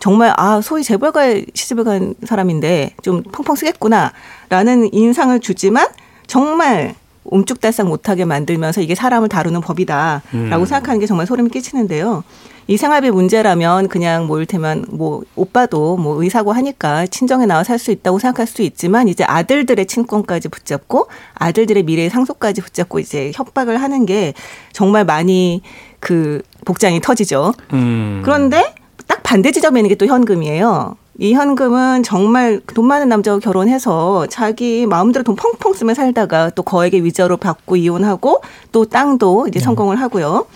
정말 0.00 0.34
아 0.36 0.60
소위 0.60 0.82
재벌가에 0.82 1.46
시집을 1.54 1.84
간 1.84 2.14
사람인데 2.24 2.94
좀 3.02 3.22
펑펑 3.22 3.56
쓰겠구나라는 3.56 4.92
인상을 4.92 5.40
주지만 5.40 5.86
정말 6.26 6.94
옴쭉달싹 7.30 7.86
못하게 7.86 8.24
만들면서 8.24 8.80
이게 8.80 8.94
사람을 8.94 9.28
다루는 9.28 9.60
법이다라고 9.60 10.64
생각하는 10.66 11.00
게 11.00 11.06
정말 11.06 11.26
소름이 11.26 11.50
끼치는데요. 11.50 12.24
이 12.68 12.76
생활비 12.76 13.10
문제라면 13.12 13.86
그냥 13.88 14.26
뭐 14.26 14.40
일테면 14.40 14.84
뭐 14.90 15.22
오빠도 15.36 15.96
뭐 15.96 16.20
의사고 16.20 16.52
하니까 16.52 17.06
친정에 17.06 17.46
나와 17.46 17.62
살 17.62 17.78
수 17.78 17.92
있다고 17.92 18.18
생각할 18.18 18.46
수 18.48 18.62
있지만 18.62 19.06
이제 19.06 19.22
아들들의 19.22 19.86
친권까지 19.86 20.48
붙잡고 20.48 21.06
아들들의 21.34 21.84
미래의 21.84 22.10
상속까지 22.10 22.62
붙잡고 22.62 22.98
이제 22.98 23.30
협박을 23.34 23.80
하는 23.80 24.04
게 24.04 24.34
정말 24.72 25.04
많이 25.04 25.62
그 26.00 26.42
복장이 26.64 27.00
터지죠. 27.00 27.52
음. 27.72 28.22
그런데 28.24 28.74
딱 29.06 29.22
반대 29.22 29.52
지점에 29.52 29.78
있는 29.80 29.88
게 29.90 29.94
또 29.94 30.06
현금이에요. 30.06 30.96
이 31.18 31.32
현금은 31.32 32.02
정말 32.02 32.60
돈 32.74 32.86
많은 32.86 33.08
남자와 33.08 33.38
결혼해서 33.38 34.26
자기 34.26 34.86
마음대로 34.86 35.22
돈 35.22 35.34
펑펑 35.34 35.72
쓰며 35.72 35.94
살다가 35.94 36.50
또 36.50 36.62
거액의 36.62 37.04
위자료 37.04 37.38
받고 37.38 37.76
이혼하고 37.76 38.42
또 38.70 38.84
땅도 38.84 39.46
이제 39.48 39.58
성공을 39.58 39.98
하고요. 40.00 40.46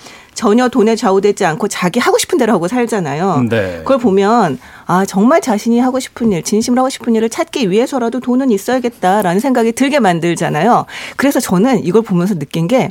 전혀 0.41 0.71
돈에 0.71 0.97
좌우되지 0.97 1.45
않고 1.45 1.69
자기 1.69 2.01
하고 2.01 2.17
싶은 2.17 2.39
대로 2.39 2.55
하고 2.55 2.67
살잖아요. 2.67 3.45
네. 3.51 3.81
그걸 3.81 3.99
보면 3.99 4.59
아 4.87 5.05
정말 5.05 5.43
자신이 5.43 5.79
하고 5.81 6.01
싶은 6.01 6.33
일, 6.33 6.43
진심으로 6.43 6.81
하고 6.81 6.89
싶은 6.89 7.15
일을 7.15 7.29
찾기 7.29 7.71
위해서라도 7.71 8.21
돈은 8.21 8.51
있어야겠다라는 8.51 9.39
생각이 9.39 9.73
들게 9.73 10.01
만들잖아요. 10.01 10.87
그래서 11.17 11.41
저는 11.41 11.85
이걸 11.85 12.01
보면서 12.01 12.39
느낀 12.39 12.69
게 12.69 12.91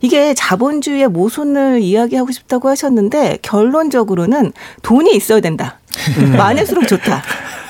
이게 0.00 0.34
자본주의의 0.34 1.06
모순을 1.06 1.82
이야기하고 1.82 2.32
싶다고 2.32 2.68
하셨는데 2.68 3.38
결론적으로는 3.42 4.52
돈이 4.82 5.14
있어야 5.14 5.38
된다. 5.38 5.78
많을수록 6.36 6.88
좋다. 6.88 7.22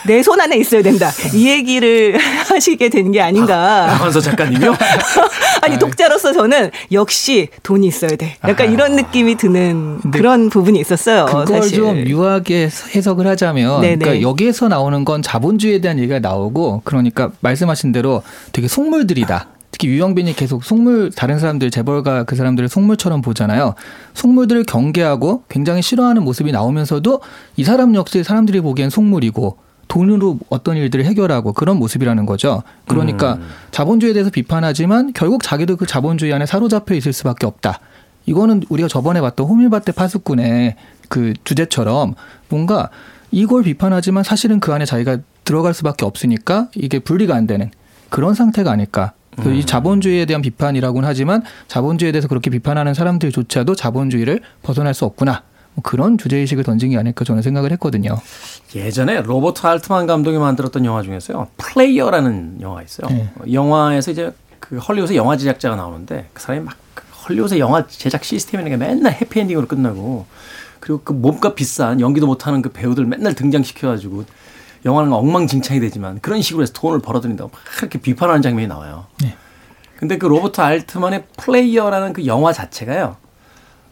내 0.08 0.22
손 0.22 0.40
안에 0.40 0.56
있어야 0.56 0.82
된다. 0.82 1.10
이 1.34 1.48
얘기를 1.48 2.16
하시게 2.48 2.88
된 2.88 3.12
게 3.12 3.20
아닌가. 3.20 3.86
박한서 3.90 4.20
작가님이요? 4.20 4.74
아니 5.62 5.78
독자로서 5.78 6.32
저는 6.32 6.70
역시 6.92 7.48
돈이 7.62 7.86
있어야 7.86 8.16
돼. 8.16 8.36
약간 8.46 8.68
아. 8.68 8.70
이런 8.70 8.96
느낌이 8.96 9.36
드는 9.36 10.00
그런 10.10 10.48
부분이 10.50 10.80
있었어요. 10.80 11.26
그걸 11.26 11.46
사실. 11.46 11.76
좀 11.78 11.96
유하게 12.06 12.68
해석을 12.94 13.26
하자면 13.26 13.80
네네. 13.82 13.96
그러니까 13.96 14.22
여기에서 14.22 14.68
나오는 14.68 15.04
건 15.04 15.22
자본주의에 15.22 15.80
대한 15.80 15.98
얘기가 15.98 16.18
나오고 16.20 16.82
그러니까 16.84 17.30
말씀하신 17.40 17.92
대로 17.92 18.22
되게 18.52 18.66
속물들이다. 18.68 19.48
특히 19.70 19.88
유영빈이 19.88 20.34
계속 20.34 20.64
속물 20.64 21.12
다른 21.14 21.38
사람들 21.38 21.70
재벌가 21.70 22.24
그 22.24 22.34
사람들을 22.36 22.68
속물처럼 22.68 23.20
보잖아요. 23.22 23.74
속물들을 24.14 24.64
경계하고 24.64 25.44
굉장히 25.48 25.82
싫어하는 25.82 26.24
모습이 26.24 26.50
나오면서도 26.52 27.20
이 27.56 27.64
사람 27.64 27.94
역시 27.94 28.24
사람들이 28.24 28.60
보기엔 28.60 28.90
속물이고 28.90 29.58
돈으로 29.88 30.38
어떤 30.50 30.76
일들을 30.76 31.04
해결하고 31.04 31.52
그런 31.52 31.78
모습이라는 31.78 32.26
거죠. 32.26 32.62
그러니까 32.86 33.38
자본주의에 33.70 34.12
대해서 34.12 34.30
비판하지만 34.30 35.12
결국 35.14 35.42
자기도 35.42 35.76
그 35.76 35.86
자본주의 35.86 36.32
안에 36.32 36.46
사로잡혀 36.46 36.94
있을 36.94 37.12
수밖에 37.12 37.46
없다. 37.46 37.80
이거는 38.26 38.62
우리가 38.68 38.88
저번에 38.88 39.20
봤던 39.20 39.46
호밀밭대 39.46 39.92
파수꾼의 39.92 40.76
그 41.08 41.32
주제처럼 41.44 42.14
뭔가 42.48 42.90
이걸 43.30 43.62
비판하지만 43.62 44.22
사실은 44.22 44.60
그 44.60 44.72
안에 44.72 44.84
자기가 44.84 45.18
들어갈 45.44 45.72
수밖에 45.72 46.04
없으니까 46.04 46.68
이게 46.74 46.98
분리가 46.98 47.34
안 47.34 47.46
되는 47.46 47.70
그런 48.10 48.34
상태가 48.34 48.70
아닐까. 48.70 49.12
그이 49.42 49.64
자본주의에 49.64 50.26
대한 50.26 50.42
비판이라고는 50.42 51.08
하지만 51.08 51.42
자본주의에 51.68 52.12
대해서 52.12 52.28
그렇게 52.28 52.50
비판하는 52.50 52.92
사람들조차도 52.92 53.76
자본주의를 53.76 54.40
벗어날 54.62 54.94
수 54.94 55.04
없구나. 55.04 55.42
뭐 55.78 55.82
그런 55.82 56.18
주제의식을 56.18 56.64
던진 56.64 56.90
게 56.90 56.98
아닐까 56.98 57.24
저는 57.24 57.42
생각을 57.42 57.70
했거든요. 57.72 58.18
예전에 58.74 59.22
로버트 59.22 59.64
알트만 59.64 60.08
감독이 60.08 60.36
만들었던 60.36 60.84
영화 60.84 61.02
중에서요. 61.02 61.46
플레이어라는 61.56 62.58
영화가 62.60 62.82
있어요. 62.82 63.08
네. 63.10 63.30
어, 63.36 63.44
영화에서 63.52 64.10
이제 64.10 64.32
그 64.58 64.78
헐리우드의 64.78 65.16
영화 65.16 65.36
제작자가 65.36 65.76
나오는데 65.76 66.28
그 66.32 66.42
사람이 66.42 66.64
막 66.64 66.84
그 66.84 67.04
헐리우드의 67.28 67.60
영화 67.60 67.86
제작 67.86 68.24
시스템이라는 68.24 68.76
게 68.76 68.84
맨날 68.84 69.12
해피엔딩으로 69.12 69.68
끝나고 69.68 70.26
그리고 70.80 71.00
그 71.04 71.12
몸값 71.12 71.54
비싼 71.54 72.00
연기도 72.00 72.26
못하는 72.26 72.60
그 72.60 72.70
배우들 72.70 73.04
맨날 73.04 73.34
등장시켜가지고 73.34 74.24
영화는 74.84 75.12
엉망진창이 75.12 75.78
되지만 75.78 76.18
그런 76.20 76.42
식으로 76.42 76.62
해서 76.62 76.72
돈을 76.72 77.00
벌어들인다고 77.00 77.50
막 77.52 77.60
이렇게 77.78 78.00
비판하는 78.00 78.42
장면이 78.42 78.66
나와요. 78.66 79.06
네. 79.22 79.36
근데 79.96 80.18
그 80.18 80.26
로버트 80.26 80.60
알트만의 80.60 81.24
플레이어라는 81.36 82.14
그 82.14 82.26
영화 82.26 82.52
자체가요. 82.52 83.16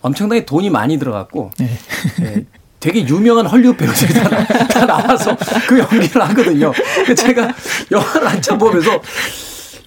엄청나게 0.07 0.47
돈이 0.47 0.71
많이 0.71 0.99
들어갔고 0.99 1.51
네. 1.59 1.71
예, 2.23 2.45
되게 2.79 3.07
유명한 3.07 3.47
헐리우드 3.47 3.77
배우들이 3.77 4.15
다, 4.15 4.29
나- 4.29 4.45
다 4.69 4.87
나와서 4.87 5.37
그 5.69 5.79
연기를 5.79 6.23
하거든요. 6.29 6.73
제가 7.17 7.53
영화를 7.91 8.29
한참 8.29 8.59
보면서 8.59 9.01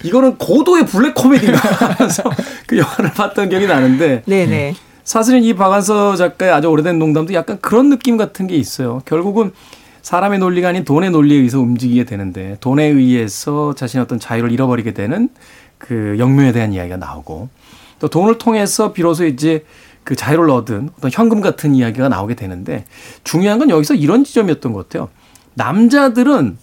이거는 0.03 0.37
고도의 0.37 0.85
블랙 0.85 1.13
코미디인가 1.15 1.57
하면서 1.59 2.23
그 2.67 2.77
영화를 2.77 3.11
봤던 3.13 3.49
기억이 3.49 3.67
나는데 3.67 4.23
네네. 4.25 4.75
사실은 5.03 5.43
이 5.43 5.53
박완서 5.53 6.15
작가의 6.15 6.51
아주 6.51 6.67
오래된 6.67 6.99
농담도 6.99 7.33
약간 7.33 7.57
그런 7.61 7.89
느낌 7.89 8.15
같은 8.17 8.45
게 8.47 8.55
있어요. 8.55 9.01
결국은 9.05 9.51
사람의 10.01 10.39
논리가 10.39 10.69
아닌 10.69 10.83
돈의 10.85 11.11
논리에 11.11 11.37
의해서 11.37 11.59
움직이게 11.59 12.03
되는데 12.05 12.57
돈에 12.61 12.85
의해서 12.85 13.73
자신의 13.75 14.03
어떤 14.03 14.19
자유를 14.19 14.51
잃어버리게 14.51 14.93
되는 14.93 15.29
그 15.77 16.15
영묘에 16.19 16.51
대한 16.51 16.73
이야기가 16.73 16.97
나오고 16.97 17.49
또 17.99 18.07
돈을 18.07 18.37
통해서 18.37 18.93
비로소 18.93 19.25
이제 19.25 19.65
그 20.03 20.15
자유를 20.15 20.49
얻은 20.49 20.89
어떤 20.97 21.11
현금 21.11 21.41
같은 21.41 21.75
이야기가 21.75 22.09
나오게 22.09 22.35
되는데 22.35 22.85
중요한 23.23 23.59
건 23.59 23.69
여기서 23.69 23.93
이런 23.95 24.23
지점이었던 24.23 24.73
것 24.73 24.89
같아요. 24.89 25.09
남자들은 25.53 26.57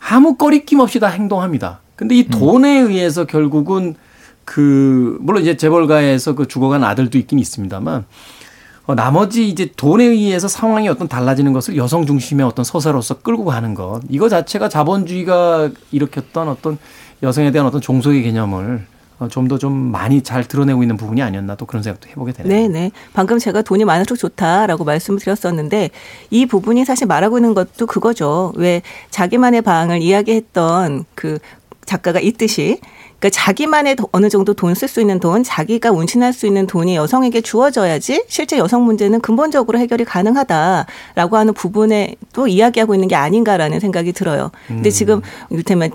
아무 0.00 0.36
꺼리낌 0.36 0.80
없이 0.80 1.00
다 1.00 1.08
행동합니다. 1.08 1.80
근데 1.96 2.14
이 2.14 2.28
돈에 2.28 2.78
의해서 2.78 3.24
결국은 3.24 3.94
그 4.44 5.18
물론 5.20 5.42
이제 5.42 5.56
재벌가에서 5.56 6.34
그 6.34 6.48
죽어간 6.48 6.82
아들도 6.82 7.18
있긴 7.18 7.38
있습니다만 7.38 8.04
어, 8.86 8.94
나머지 8.94 9.48
이제 9.48 9.70
돈에 9.76 10.04
의해서 10.04 10.48
상황이 10.48 10.88
어떤 10.88 11.06
달라지는 11.06 11.52
것을 11.52 11.76
여성 11.76 12.06
중심의 12.06 12.44
어떤 12.44 12.64
서사로서 12.64 13.20
끌고 13.20 13.44
가는 13.44 13.74
것 13.74 14.00
이거 14.08 14.28
자체가 14.28 14.68
자본주의가 14.68 15.70
일으켰던 15.92 16.48
어떤 16.48 16.78
여성에 17.22 17.52
대한 17.52 17.66
어떤 17.68 17.80
종속의 17.80 18.22
개념을 18.22 18.76
어, 18.76 18.99
좀더좀 19.28 19.72
많이 19.72 20.22
잘 20.22 20.44
드러내고 20.44 20.82
있는 20.82 20.96
부분이 20.96 21.22
아니었나 21.22 21.54
또 21.56 21.66
그런 21.66 21.82
생각도 21.82 22.08
해보게 22.08 22.32
되네요. 22.32 22.52
네 22.52 22.68
네. 22.68 22.90
방금 23.12 23.38
제가 23.38 23.62
돈이 23.62 23.84
많을수록 23.84 24.18
좋다라고 24.18 24.84
말씀을 24.84 25.20
드렸었는데 25.20 25.90
이 26.30 26.46
부분이 26.46 26.84
사실 26.84 27.06
말하고 27.06 27.38
있는 27.38 27.54
것도 27.54 27.86
그거죠. 27.86 28.52
왜 28.56 28.82
자기만의 29.10 29.62
방을 29.62 30.00
이야기했던 30.00 31.04
그 31.14 31.38
작가가 31.84 32.20
있듯이 32.20 32.80
그러니까 33.20 33.30
자기만의 33.30 33.96
도- 33.96 34.08
어느 34.12 34.28
정도 34.30 34.54
돈 34.54 34.72
쓸 34.74 34.88
수 34.88 35.00
있는 35.00 35.20
돈, 35.20 35.42
자기가 35.44 35.90
운신할 35.90 36.32
수 36.32 36.46
있는 36.46 36.66
돈이 36.66 36.96
여성에게 36.96 37.42
주어져야지 37.42 38.24
실제 38.28 38.56
여성 38.56 38.84
문제는 38.84 39.20
근본적으로 39.20 39.78
해결이 39.78 40.04
가능하다라고 40.06 41.36
하는 41.36 41.52
부분에 41.54 42.14
또 42.32 42.48
이야기하고 42.48 42.94
있는 42.94 43.08
게 43.08 43.14
아닌가라는 43.16 43.78
생각이 43.80 44.12
들어요. 44.12 44.50
근데 44.68 44.90
지금 44.90 45.20
이를테면 45.50 45.90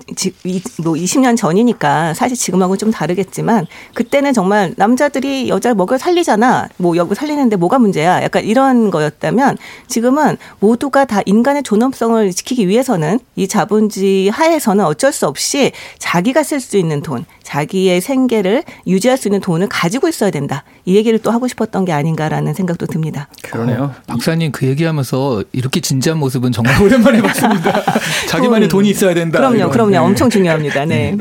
뭐 0.84 0.92
20년 0.94 1.36
전이니까 1.36 2.14
사실 2.14 2.36
지금하고 2.36 2.76
좀 2.76 2.90
다르겠지만 2.90 3.66
그때는 3.94 4.32
정말 4.32 4.72
남자들이 4.76 5.48
여자를 5.48 5.74
먹여 5.74 5.98
살리잖아. 5.98 6.68
뭐 6.76 6.96
여기 6.96 7.14
살리는데 7.14 7.56
뭐가 7.56 7.78
문제야? 7.78 8.22
약간 8.22 8.44
이런 8.44 8.90
거였다면 8.90 9.56
지금은 9.88 10.36
모두가 10.60 11.04
다 11.06 11.20
인간의 11.26 11.62
존엄성을 11.64 12.30
지키기 12.32 12.68
위해서는 12.68 13.18
이 13.34 13.48
자본주의 13.48 14.28
하에서는 14.28 14.84
어쩔 14.84 15.12
수 15.12 15.26
없이 15.26 15.72
자기가 15.98 16.42
쓸 16.42 16.60
수 16.60 16.76
있는 16.76 17.02
돈, 17.02 17.15
자기의 17.42 18.00
생계를 18.00 18.64
유지할 18.86 19.16
수 19.16 19.28
있는 19.28 19.40
돈을 19.40 19.68
가지고 19.68 20.08
있어야 20.08 20.30
된다. 20.30 20.64
이 20.84 20.96
얘기를 20.96 21.18
또 21.18 21.30
하고 21.30 21.48
싶었던 21.48 21.84
게 21.84 21.92
아닌가라는 21.92 22.54
생각도 22.54 22.86
듭니다. 22.86 23.28
그러네요. 23.42 23.94
박사님 24.06 24.52
그 24.52 24.66
얘기하면서 24.66 25.44
이렇게 25.52 25.80
진지한 25.80 26.18
모습은 26.18 26.52
정말 26.52 26.80
오랜만에 26.82 27.22
봤습니다. 27.22 27.82
자기만의 28.28 28.68
돈이 28.68 28.90
있어야 28.90 29.14
된다. 29.14 29.38
그럼요, 29.38 29.56
이런. 29.56 29.70
그럼요. 29.70 29.90
네. 29.90 29.96
엄청 29.98 30.30
중요합니다. 30.30 30.84
네. 30.84 31.16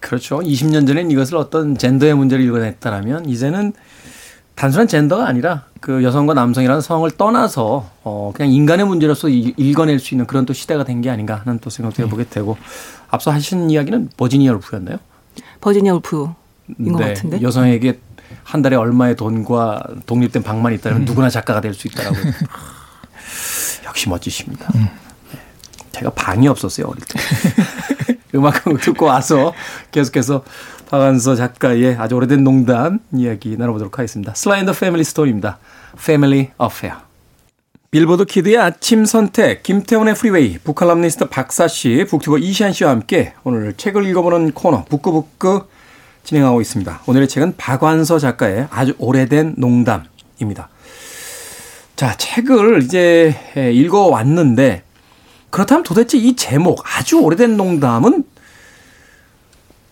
그렇죠. 0.00 0.38
20년 0.38 0.86
전엔 0.86 1.10
이것을 1.10 1.36
어떤 1.36 1.76
젠더의 1.76 2.14
문제를 2.14 2.44
일궈냈다라면 2.44 3.28
이제는 3.28 3.72
단순한 4.54 4.88
젠더가 4.88 5.26
아니라 5.26 5.64
그 5.86 6.02
여성과 6.02 6.34
남성이라는 6.34 6.80
성을 6.80 7.08
떠나서 7.12 7.88
어 8.02 8.32
그냥 8.34 8.50
인간의 8.50 8.86
문제로서 8.86 9.28
이- 9.28 9.54
읽어낼 9.56 10.00
수 10.00 10.14
있는 10.14 10.26
그런 10.26 10.44
또 10.44 10.52
시대가 10.52 10.82
된 10.82 11.00
게 11.00 11.10
아닌가 11.10 11.36
하는 11.44 11.60
또 11.60 11.70
생각도 11.70 12.02
해보게 12.02 12.24
되고 12.28 12.56
앞서 13.08 13.30
하신 13.30 13.70
이야기는 13.70 14.10
버지니아 14.16 14.52
울프였나요? 14.54 14.96
버지니아 15.60 15.94
울프인 15.94 16.26
것 16.92 16.98
네, 16.98 17.14
같은데. 17.14 17.40
여성에게 17.40 18.00
한 18.42 18.62
달에 18.62 18.74
얼마의 18.74 19.14
돈과 19.14 19.80
독립된 20.06 20.42
방만 20.42 20.72
있다면 20.72 21.04
누구나 21.04 21.30
작가가 21.30 21.60
될 21.60 21.72
수 21.72 21.86
있다라고. 21.86 22.16
역시 23.86 24.08
멋지십니다. 24.08 24.68
네. 24.74 24.90
제가 25.92 26.10
방이 26.10 26.48
없었어요 26.48 26.88
어릴 26.88 27.04
때. 27.04 28.16
음악 28.34 28.66
한곡 28.66 28.80
듣고 28.82 29.06
와서 29.06 29.52
계속해서 29.92 30.42
박완서 30.90 31.36
작가의 31.36 31.94
아주 31.96 32.16
오래된 32.16 32.42
농담 32.42 32.98
이야기 33.12 33.56
나눠보도록 33.56 33.98
하겠습니다. 33.98 34.34
Sly & 34.34 34.58
the 34.58 34.72
Family 34.72 35.04
Stone입니다. 35.04 35.58
Family 36.02 36.50
Affair. 36.56 37.06
빌보드 37.90 38.24
키드의 38.26 38.58
아침 38.58 39.04
선택, 39.04 39.62
김태훈의 39.62 40.14
프리웨이, 40.14 40.58
book칼럼니스트 40.58 41.28
박사 41.28 41.66
씨, 41.68 42.04
BookTuber 42.08 42.38
이시한 42.38 42.72
씨와 42.72 42.90
함께 42.90 43.32
오늘 43.44 43.74
책을 43.74 44.04
읽어보는 44.06 44.52
코너 44.52 44.84
북구북구 44.84 45.64
진행하고 46.24 46.60
있습니다. 46.60 47.02
오늘의 47.06 47.28
책은 47.28 47.54
박완서 47.56 48.18
작가의 48.18 48.66
아주 48.70 48.94
오래된 48.98 49.54
농담입니다. 49.56 50.68
자, 51.94 52.16
책을 52.16 52.82
이제 52.82 53.34
읽어왔는데 53.56 54.82
그렇다면 55.50 55.84
도대체 55.84 56.18
이 56.18 56.36
제목 56.36 56.82
아주 56.84 57.20
오래된 57.20 57.56
농담은 57.56 58.24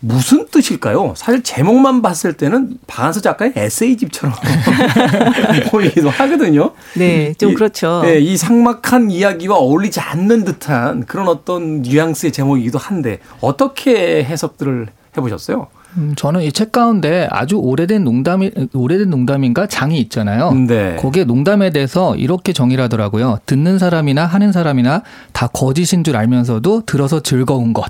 무슨 0.07 0.47
뜻일까요? 0.51 1.15
사실 1.17 1.43
제목만 1.43 2.03
봤을 2.03 2.35
때는 2.35 2.77
박한서 2.87 3.21
작가의 3.21 3.53
에세이집처럼 3.57 4.35
보이기도 5.71 6.11
하거든요. 6.11 6.73
네, 6.95 7.33
좀 7.35 7.53
이- 7.53 7.55
그렇죠. 7.55 8.03
네, 8.03 8.19
이 8.19 8.37
삭막한 8.37 9.11
이야기와 9.11 9.57
어울리지 9.57 10.01
않는 10.01 10.45
듯한 10.45 11.07
그런 11.07 11.29
어떤 11.29 11.83
뉘앙스의 11.83 12.33
제목이기도 12.33 12.79
한데 12.79 13.19
어떻게 13.41 14.23
해석들을 14.25 14.89
해보셨어요? 15.17 15.69
음, 15.97 16.13
저는 16.17 16.43
이 16.43 16.51
책 16.51 16.73
가운데 16.73 17.29
아주 17.31 17.57
오래된 17.57 18.03
농담이 18.05 18.51
오래된 18.75 19.11
농담인가 19.11 19.67
장이 19.69 19.99
있잖아요. 20.01 20.51
네. 20.53 20.97
거기에 20.97 21.23
농담에 21.25 21.71
대해서 21.71 22.17
이렇게 22.17 22.53
정의를 22.53 22.83
하더라고요. 22.85 23.39
듣는 23.47 23.79
사람이나 23.79 24.27
하는 24.27 24.51
사람이나 24.53 25.03
다 25.33 25.47
거짓인 25.47 26.03
줄 26.05 26.17
알면서도 26.17 26.83
들어서 26.85 27.21
즐거운 27.21 27.73
것. 27.73 27.85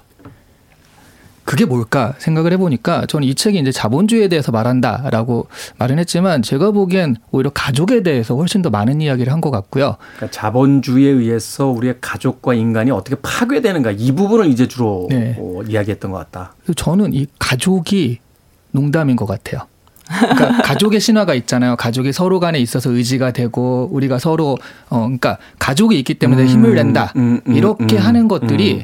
그게 1.45 1.65
뭘까 1.65 2.15
생각을 2.19 2.53
해보니까 2.55 3.07
저는 3.07 3.29
이 3.29 3.35
책이 3.35 3.59
이제 3.59 3.71
자본주의에 3.71 4.29
대해서 4.29 4.51
말한다라고 4.51 5.47
말은 5.79 5.99
했지만 5.99 6.43
제가 6.43 6.71
보기엔 6.71 7.17
오히려 7.31 7.51
가족에 7.51 8.03
대해서 8.03 8.35
훨씬 8.35 8.63
더 8.63 8.71
많은 8.71 9.01
이야기를 9.01 9.33
한 9.33 9.45
것 9.45 9.51
같고요. 9.51 9.97
그러니까 10.17 10.31
자본주의에 10.31 11.11
의해서 11.11 11.67
우리의 11.67 11.97
가족과 12.01 12.55
인간이 12.55 12.91
어떻게 12.91 13.15
파괴되는가 13.21 13.91
이 13.91 14.13
부분을 14.13 14.47
이제 14.47 14.67
주로 14.67 15.07
네. 15.11 15.37
어, 15.39 15.61
이야기했던 15.69 16.11
것 16.11 16.17
같다. 16.19 16.55
저는 16.77 17.13
이 17.13 17.27
가족이 17.39 18.21
농담인 18.71 19.17
것 19.17 19.27
같아요. 19.27 19.63
그러니까 20.09 20.63
가족의 20.65 21.01
신화가 21.01 21.35
있잖아요. 21.35 21.77
가족이 21.77 22.13
서로 22.13 22.41
간에 22.41 22.59
있어서 22.59 22.91
의지가 22.91 23.33
되고 23.33 23.89
우리가 23.93 24.19
서로 24.19 24.57
어 24.89 25.01
그러니까 25.01 25.37
가족이 25.59 25.99
있기 25.99 26.15
때문에 26.15 26.43
음, 26.43 26.49
힘을 26.49 26.75
낸다. 26.75 27.13
음, 27.17 27.41
음, 27.47 27.55
이렇게 27.55 27.97
음, 27.97 28.03
하는 28.03 28.29
것들이 28.29 28.75
음. 28.75 28.83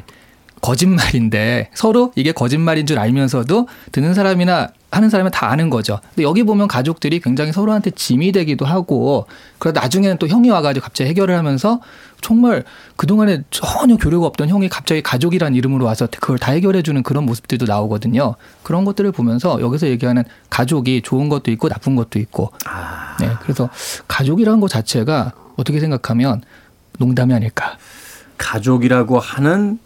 거짓말인데 0.61 1.69
서로 1.73 2.11
이게 2.15 2.31
거짓말인 2.31 2.85
줄 2.85 2.99
알면서도 2.99 3.67
듣는 3.91 4.13
사람이나 4.13 4.69
하는 4.91 5.09
사람은 5.09 5.31
다 5.31 5.49
아는 5.49 5.69
거죠. 5.69 5.99
근데 6.09 6.23
여기 6.23 6.43
보면 6.43 6.67
가족들이 6.67 7.21
굉장히 7.21 7.53
서로한테 7.53 7.91
짐이 7.91 8.33
되기도 8.33 8.65
하고 8.65 9.25
그러다 9.57 9.81
나중에는 9.81 10.17
또 10.17 10.27
형이 10.27 10.49
와가지고 10.49 10.83
갑자기 10.83 11.09
해결을 11.09 11.37
하면서 11.37 11.79
정말 12.19 12.63
그동안에 12.97 13.43
전혀 13.49 13.95
교류가 13.95 14.27
없던 14.27 14.49
형이 14.49 14.69
갑자기 14.69 15.01
가족이란 15.01 15.55
이름으로 15.55 15.85
와서 15.85 16.07
그걸 16.11 16.37
다 16.37 16.51
해결해주는 16.51 17.01
그런 17.03 17.25
모습들도 17.25 17.65
나오거든요. 17.65 18.35
그런 18.63 18.83
것들을 18.83 19.11
보면서 19.13 19.61
여기서 19.61 19.87
얘기하는 19.87 20.23
가족이 20.49 21.01
좋은 21.03 21.29
것도 21.29 21.51
있고 21.51 21.69
나쁜 21.69 21.95
것도 21.95 22.19
있고 22.19 22.51
아, 22.65 23.15
네, 23.19 23.29
그래서 23.41 23.69
가족이라는 24.09 24.59
것 24.59 24.69
자체가 24.69 25.31
어떻게 25.55 25.79
생각하면 25.79 26.41
농담이 26.99 27.33
아닐까. 27.33 27.77
가족이라고 28.37 29.19
하는 29.19 29.79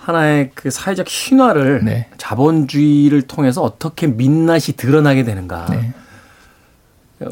하나의 0.00 0.50
그 0.54 0.70
사회적 0.70 1.08
신화를 1.08 1.84
네. 1.84 2.06
자본주의를 2.16 3.22
통해서 3.22 3.62
어떻게 3.62 4.06
민낯이 4.06 4.74
드러나게 4.76 5.24
되는가. 5.24 5.66
네. 5.70 5.92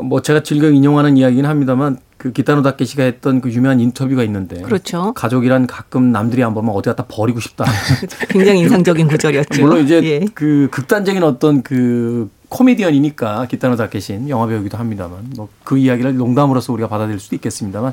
뭐 0.03 0.21
제가 0.21 0.43
즐겨 0.43 0.69
인용하는 0.69 1.17
이야기는 1.17 1.49
합니다만 1.49 1.99
그 2.19 2.33
기타노 2.33 2.63
다케시가 2.63 3.05
했던 3.05 3.41
그 3.41 3.51
유명한 3.51 3.81
인터뷰가 3.81 4.23
있는데 4.25 4.61
그렇죠. 4.61 5.15
가족이란 5.15 5.67
가끔 5.67 6.13
남들이 6.13 6.45
안 6.45 6.53
보면 6.53 6.75
어디 6.75 6.91
갖다 6.91 7.07
버리고 7.09 7.41
싶다. 7.41 7.65
굉장히 8.29 8.61
인상적인 8.61 9.09
구절이었죠. 9.09 9.63
물론 9.63 9.85
이제 9.85 10.03
예. 10.03 10.21
그 10.35 10.69
극단적인 10.71 11.23
어떤 11.23 11.63
그 11.63 12.29
코미디언이니까 12.51 13.47
기타노 13.47 13.77
다케신 13.77 14.29
영화 14.29 14.47
배우기도 14.47 14.77
합니다만 14.77 15.31
뭐 15.37 15.49
그 15.69 15.77
이야기를 15.77 16.17
농담으로서 16.17 16.73
우리가 16.73 16.89
받아들일 16.89 17.21
수도 17.21 17.37
있겠습니다만 17.37 17.93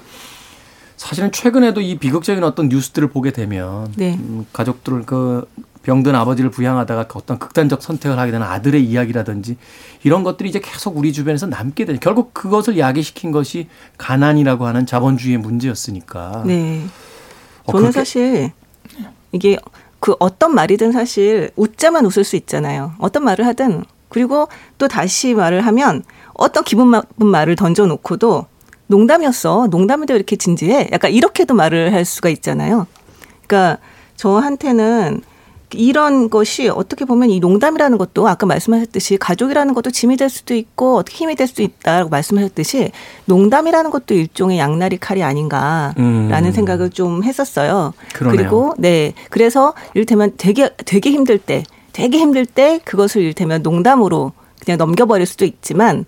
사실은 0.97 1.31
최근에도 1.31 1.81
이 1.81 1.97
비극적인 1.97 2.43
어떤 2.43 2.69
뉴스들을 2.69 3.09
보게 3.09 3.31
되면 3.31 3.91
네. 3.95 4.15
음, 4.15 4.45
가족들을 4.53 5.03
그 5.05 5.45
병든 5.83 6.15
아버지를 6.15 6.49
부양하다가 6.49 7.07
그 7.07 7.19
어떤 7.19 7.37
극단적 7.37 7.81
선택을 7.83 8.17
하게 8.17 8.31
되는 8.31 8.45
아들의 8.45 8.83
이야기라든지 8.83 9.55
이런 10.03 10.23
것들이 10.23 10.49
이제 10.49 10.59
계속 10.59 10.97
우리 10.97 11.13
주변에서 11.13 11.45
남게 11.45 11.85
되는 11.85 11.99
결국 11.99 12.33
그것을 12.33 12.79
야기시킨 12.79 13.31
것이 13.31 13.67
가난이라고 13.97 14.65
하는 14.65 14.85
자본주의의 14.85 15.37
문제였으니까. 15.37 16.43
네. 16.45 16.85
어, 17.65 17.71
저는 17.71 17.91
사실 17.91 18.51
이게 19.31 19.57
그 19.99 20.15
어떤 20.19 20.55
말이든 20.55 20.91
사실 20.91 21.51
웃자만 21.55 22.05
웃을 22.05 22.23
수 22.23 22.35
있잖아요. 22.35 22.93
어떤 22.97 23.23
말을 23.23 23.45
하든 23.45 23.85
그리고 24.09 24.47
또 24.77 24.87
다시 24.87 25.33
말을 25.33 25.61
하면 25.61 26.03
어떤 26.33 26.63
기분 26.63 26.91
나쁜 26.91 27.27
말을 27.27 27.55
던져놓고도 27.55 28.45
농담이었어. 28.87 29.67
농담인데 29.69 30.13
왜 30.13 30.17
이렇게 30.17 30.35
진지해? 30.35 30.89
약간 30.91 31.11
이렇게도 31.11 31.53
말을 31.53 31.93
할 31.93 32.05
수가 32.05 32.29
있잖아요. 32.29 32.87
그러니까 33.45 33.79
저한테는 34.15 35.21
이런 35.73 36.29
것이 36.29 36.69
어떻게 36.69 37.05
보면 37.05 37.29
이 37.29 37.39
농담이라는 37.39 37.97
것도 37.97 38.27
아까 38.27 38.45
말씀하셨듯이 38.45 39.17
가족이라는 39.17 39.73
것도 39.73 39.91
짐이 39.91 40.15
될 40.17 40.29
수도 40.29 40.53
있고 40.53 40.97
어떻게 40.97 41.17
힘이 41.17 41.35
될 41.35 41.47
수도 41.47 41.63
있다라고 41.63 42.09
말씀하셨듯이 42.09 42.91
농담이라는 43.25 43.91
것도 43.91 44.13
일종의 44.13 44.57
양날이 44.59 44.97
칼이 44.97 45.23
아닌가라는 45.23 45.95
음. 45.97 46.51
생각을 46.51 46.91
좀 46.91 47.23
했었어요. 47.23 47.93
그러네요. 48.13 48.37
그리고 48.37 48.73
네 48.77 49.13
그래서 49.29 49.73
이를테면 49.95 50.33
되게 50.37 50.69
되게 50.85 51.11
힘들 51.11 51.37
때 51.37 51.63
되게 51.93 52.19
힘들 52.19 52.45
때 52.45 52.79
그것을 52.83 53.21
이를테면 53.21 53.61
농담으로 53.61 54.33
그냥 54.63 54.77
넘겨버릴 54.77 55.25
수도 55.25 55.45
있지만 55.45 56.05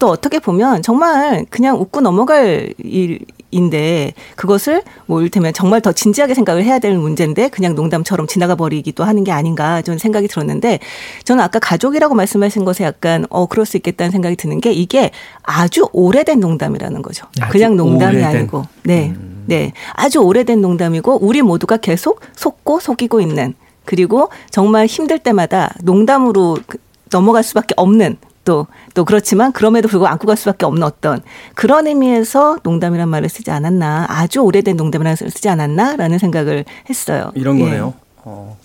또 0.00 0.08
어떻게 0.08 0.40
보면 0.40 0.82
정말 0.82 1.44
그냥 1.50 1.78
웃고 1.78 2.00
넘어갈 2.00 2.72
일인데 2.78 4.14
그것을 4.34 4.82
뭐 5.04 5.20
이를테면 5.20 5.52
정말 5.52 5.82
더 5.82 5.92
진지하게 5.92 6.32
생각을 6.34 6.64
해야 6.64 6.78
될 6.78 6.96
문제인데 6.96 7.50
그냥 7.50 7.74
농담처럼 7.74 8.26
지나가 8.26 8.54
버리기도 8.56 9.04
하는 9.04 9.24
게 9.24 9.30
아닌가 9.30 9.82
저는 9.82 9.98
생각이 9.98 10.26
들었는데 10.26 10.80
저는 11.24 11.44
아까 11.44 11.58
가족이라고 11.58 12.14
말씀하신 12.14 12.64
것에 12.64 12.82
약간 12.82 13.26
어 13.28 13.44
그럴 13.46 13.66
수 13.66 13.76
있겠다는 13.76 14.10
생각이 14.10 14.36
드는 14.36 14.60
게 14.60 14.72
이게 14.72 15.10
아주 15.42 15.86
오래된 15.92 16.40
농담이라는 16.40 17.02
거죠. 17.02 17.26
그냥 17.50 17.76
농담이 17.76 18.16
오래된. 18.16 18.36
아니고 18.36 18.64
네. 18.84 19.14
네. 19.44 19.72
아주 19.92 20.20
오래된 20.20 20.62
농담이고 20.62 21.18
우리 21.20 21.42
모두가 21.42 21.76
계속 21.76 22.20
속고 22.34 22.80
속이고 22.80 23.20
있는 23.20 23.54
그리고 23.84 24.30
정말 24.50 24.86
힘들 24.86 25.18
때마다 25.18 25.74
농담으로 25.82 26.56
그 26.66 26.78
넘어갈 27.10 27.42
수밖에 27.42 27.74
없는 27.76 28.16
또, 28.44 28.66
또 28.94 29.04
그렇지만 29.04 29.52
그럼에도 29.52 29.88
불구하고 29.88 30.12
안고 30.12 30.26
갈 30.26 30.36
수밖에 30.36 30.64
없는 30.66 30.82
어떤 30.82 31.20
그런 31.54 31.86
의미에서 31.86 32.58
농담이란 32.62 33.08
말을 33.08 33.28
쓰지 33.28 33.50
않았나 33.50 34.06
아주 34.08 34.40
오래된 34.40 34.76
농담이라는 34.76 35.16
말을 35.20 35.30
쓰지 35.30 35.48
않았나라는 35.48 36.18
생각을 36.18 36.64
했어요. 36.88 37.32
이런 37.34 37.58
예. 37.58 37.64
거네요. 37.64 37.94
어, 38.24 38.56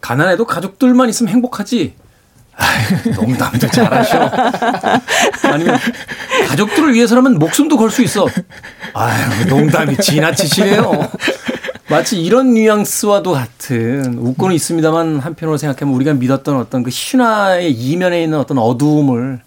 가난해도 0.00 0.44
가족들만 0.46 1.08
있으면 1.08 1.32
행복하지. 1.32 1.94
아유, 2.56 3.14
농담도 3.16 3.66
잘하셔. 3.66 4.30
아니면 5.42 5.76
가족들을 6.48 6.92
위해서라면 6.94 7.38
목숨도 7.38 7.76
걸 7.76 7.90
수 7.90 8.02
있어. 8.02 8.26
아유, 8.92 9.46
농담이 9.48 9.96
지나치시네요. 9.96 11.08
마치 11.94 12.20
이런 12.20 12.54
뉘앙스와도 12.54 13.30
같은 13.30 14.18
웃고는 14.18 14.56
있습니다만 14.56 15.20
한편으로 15.20 15.56
생각하면 15.56 15.94
우리가 15.94 16.14
믿었던 16.14 16.56
어떤 16.56 16.82
그 16.82 16.90
신화의 16.90 17.70
이면에 17.72 18.20
있는 18.24 18.36
어떤 18.36 18.58
어두움을 18.58 19.40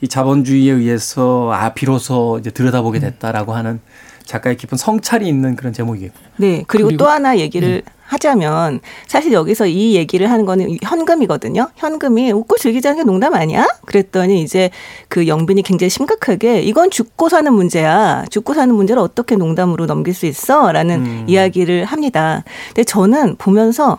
이 0.00 0.06
자본주의에 0.06 0.72
의해서 0.72 1.50
아 1.52 1.74
비로소 1.74 2.38
이제 2.38 2.50
들여다보게 2.50 3.00
됐다라고 3.00 3.54
하는 3.54 3.80
작가의 4.24 4.56
깊은 4.56 4.78
성찰이 4.78 5.26
있는 5.26 5.56
그런 5.56 5.72
제목이에요. 5.72 6.10
네. 6.36 6.62
그리고, 6.68 6.88
그리고- 6.90 6.96
또 6.96 7.08
하나 7.08 7.36
얘기를 7.36 7.82
하자면 8.10 8.80
사실 9.06 9.32
여기서 9.32 9.66
이 9.66 9.94
얘기를 9.94 10.30
하는 10.30 10.44
거는 10.44 10.78
현금이거든요. 10.82 11.68
현금이 11.76 12.32
웃고 12.32 12.56
즐기자는 12.58 12.98
게 12.98 13.04
농담 13.04 13.34
아니야? 13.34 13.68
그랬더니 13.86 14.42
이제 14.42 14.70
그 15.08 15.28
영빈이 15.28 15.62
굉장히 15.62 15.90
심각하게 15.90 16.60
이건 16.62 16.90
죽고 16.90 17.28
사는 17.28 17.52
문제야. 17.52 18.24
죽고 18.30 18.54
사는 18.54 18.74
문제를 18.74 19.00
어떻게 19.00 19.36
농담으로 19.36 19.86
넘길 19.86 20.12
수 20.12 20.26
있어? 20.26 20.72
라는 20.72 20.96
음. 20.96 21.24
이야기를 21.28 21.84
합니다. 21.84 22.42
근데 22.68 22.82
저는 22.84 23.36
보면서 23.36 23.98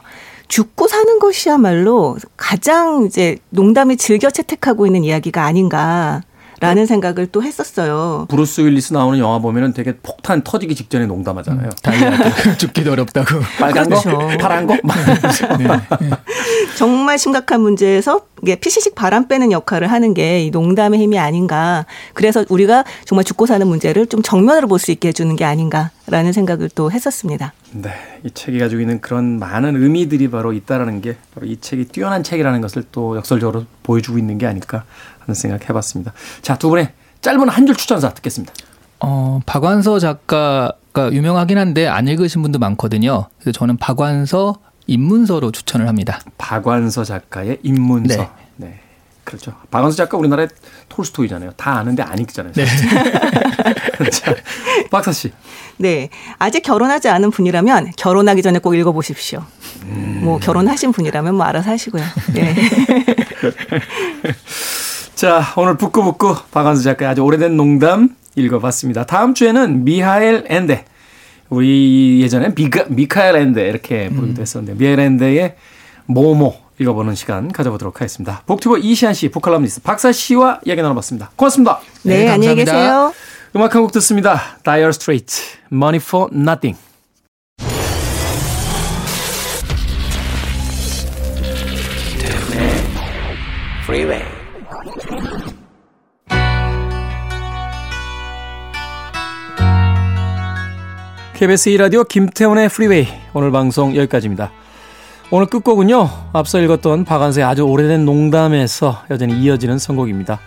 죽고 0.50 0.90
사는 0.90 1.20
것이야말로 1.20 2.18
가장 2.36 3.06
이제 3.06 3.38
농담이 3.52 3.96
즐겨 3.96 4.30
채택하고 4.30 4.86
있는 4.86 5.06
이야기가 5.06 5.46
아닌가. 5.46 6.24
라는 6.62 6.86
생각을 6.86 7.26
또 7.28 7.42
했었어요. 7.44 8.28
브루스 8.30 8.62
윌리스 8.62 8.94
나오는 8.94 9.18
영화 9.18 9.40
보면은 9.40 9.74
되게 9.74 9.96
폭탄 9.98 10.44
터지기 10.44 10.76
직전에 10.76 11.08
농담하잖아요. 11.08 11.70
다이아트 11.82 12.56
죽기도 12.60 12.92
어렵다고. 12.92 13.40
빨간 13.60 13.90
거, 13.90 14.00
그렇죠. 14.00 14.38
파란 14.38 14.68
거. 14.68 14.78
막 14.84 14.96
이러면서. 15.02 15.48
정말 16.78 17.18
심각한 17.18 17.62
문제에서 17.62 18.22
이게 18.44 18.56
피시식 18.56 18.96
바람 18.96 19.28
빼는 19.28 19.52
역할을 19.52 19.92
하는 19.92 20.14
게 20.14 20.32
이 20.46 20.50
농담의 20.52 21.00
힘이 21.00 21.18
아닌가. 21.20 21.86
그래서 22.14 22.46
우리가 22.48 22.84
정말 23.06 23.24
죽고 23.26 23.46
사는 23.48 23.66
문제를 23.68 24.06
좀 24.08 24.22
정면으로 24.22 24.68
볼 24.68 24.80
수 24.80 24.92
있게 24.92 25.10
해주는 25.10 25.36
게 25.36 25.46
아닌가라는 25.46 26.32
생각을 26.34 26.70
또 26.74 26.92
했었습니다. 26.92 27.54
네, 27.74 27.92
이 28.24 28.32
책이 28.32 28.58
가지고 28.60 28.82
있는 28.82 29.02
그런 29.02 29.38
많은 29.40 29.76
의미들이 29.82 30.30
바로 30.30 30.54
있다라는 30.54 31.02
게 31.02 31.18
바로 31.36 31.48
이 31.48 31.58
책이 31.60 31.86
뛰어난 31.86 32.24
책이라는 32.24 32.62
것을 32.62 32.84
또 32.92 33.18
역설적으로 33.18 33.66
보여주고 33.84 34.18
있는 34.18 34.38
게 34.38 34.46
아닐까 34.48 34.84
하는 35.32 35.36
생각 35.36 35.68
해봤습니다. 35.70 36.14
자, 36.42 36.58
두 36.58 36.70
분의 36.70 36.90
짧은 37.22 37.50
한 37.50 37.66
줄 37.66 37.76
추천사 37.76 38.10
듣겠습니다. 38.14 38.54
어, 39.00 39.40
박완서 39.46 40.00
작가가 40.00 41.12
유명하긴 41.12 41.58
한데 41.58 41.88
안 41.88 42.08
읽으신 42.08 42.42
분도 42.42 42.60
많거든요. 42.60 43.28
그래서 43.40 43.58
저는 43.58 43.78
박완서 43.78 44.56
입문서로 44.88 45.52
추천을 45.52 45.88
합니다. 45.88 46.20
박완서 46.38 47.04
작가의 47.04 47.60
입문서. 47.64 48.18
네. 48.18 48.30
네. 48.58 48.80
그렇죠. 49.32 49.54
박완서 49.72 49.96
작가 49.96 50.18
우리나라의 50.18 50.50
톨스토이잖아요. 50.90 51.52
다 51.56 51.78
아는데 51.78 52.04
안 52.04 52.20
읽잖아요. 52.20 52.52
네. 52.52 52.66
자, 54.12 54.36
박사 54.92 55.14
씨. 55.14 55.32
네. 55.78 56.10
아직 56.38 56.64
결혼하지 56.64 57.08
않은 57.08 57.32
분이라면 57.32 57.94
결혼하기 57.96 58.42
전에 58.42 58.60
꼭 58.60 58.76
읽어보십시오. 58.76 59.42
뭐 60.22 60.38
결혼하신 60.40 60.92
분이라면 60.92 61.36
뭐 61.36 61.46
알아서 61.46 61.72
하시고요. 61.72 62.04
네. 62.34 62.54
자, 65.16 65.42
오늘 65.56 65.78
북구북구 65.78 66.36
박완서 66.52 66.84
작가의 66.84 67.12
아주 67.12 67.22
오래된 67.22 67.56
농담 67.56 68.10
읽어봤습니다. 68.36 69.06
다음 69.06 69.34
주에는 69.34 69.86
미하엘 69.86 70.44
앤데. 70.50 70.86
우리 71.50 72.20
예전에 72.22 72.54
미카, 72.54 72.86
미카엘 72.90 73.38
앤데 73.38 73.66
이렇게 73.68 74.10
부르기도 74.10 74.42
했었는데 74.42 74.78
미하엘 74.78 75.00
앤데의 75.00 75.56
모모 76.06 76.71
읽어보는 76.82 77.16
시간 77.16 77.52
가져보도록 77.52 78.02
하겠습니다. 78.02 78.42
북튜버 78.46 78.78
이시안 78.80 79.14
씨, 79.14 79.30
북칼럼니스트 79.30 79.82
박사 79.84 80.12
씨와 80.12 80.60
이야기 80.66 80.82
나눠봤습니다. 80.82 81.32
고맙습니다. 81.36 81.80
네, 82.04 82.26
네, 82.26 82.30
안녕히. 82.30 82.56
계세요. 82.56 83.14
음악 83.56 83.76
한 83.76 83.82
곡 83.84 83.92
듣습니다. 83.94 84.40
Dire 84.64 84.90
Straits, 84.90 85.58
Money 85.72 86.00
for 86.04 86.30
Nothing. 86.34 86.78
Freeway. 93.84 94.24
KBS 101.36 101.72
2라디오 101.72 102.08
김태훈의 102.08 102.70
프리웨이 102.70 103.08
오늘 103.34 103.52
방송 103.52 103.96
여기까지입니다. 103.96 104.52
오늘 105.34 105.46
끝곡은요. 105.46 106.10
앞서 106.34 106.60
읽었던 106.60 107.06
박한서의 107.06 107.46
아주 107.46 107.62
오래된 107.64 108.04
농담에서 108.04 109.04
여전히 109.10 109.42
이어지는 109.42 109.80
선곡입니다. 109.80 110.42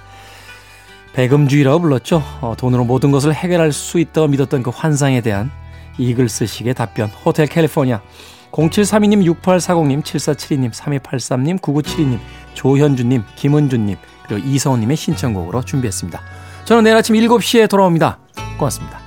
배금주의라고 1.14 1.80
불렀죠. 1.80 2.22
어, 2.43 2.55
돈으로 2.59 2.85
모든 2.85 3.11
것을 3.11 3.32
해결할 3.32 3.72
수 3.72 3.99
있다고 3.99 4.28
믿었던 4.28 4.62
그 4.62 4.68
환상에 4.68 5.22
대한 5.22 5.51
이글스식의 5.97 6.74
답변. 6.74 7.09
호텔 7.24 7.47
캘리포니아 7.47 8.03
0732님, 8.53 9.24
6840님, 9.41 10.03
7472님, 10.03 10.70
3283님, 10.72 11.61
9972님, 11.61 12.18
조현주님, 12.53 13.24
김은주님, 13.37 13.97
그리고 14.28 14.47
이서훈님의 14.47 14.97
신청곡으로 14.99 15.62
준비했습니다. 15.62 16.20
저는 16.66 16.85
내일 16.85 16.97
아침 16.97 17.14
7시에 17.16 17.70
돌아옵니다. 17.70 18.18
고맙습니다. 18.59 19.03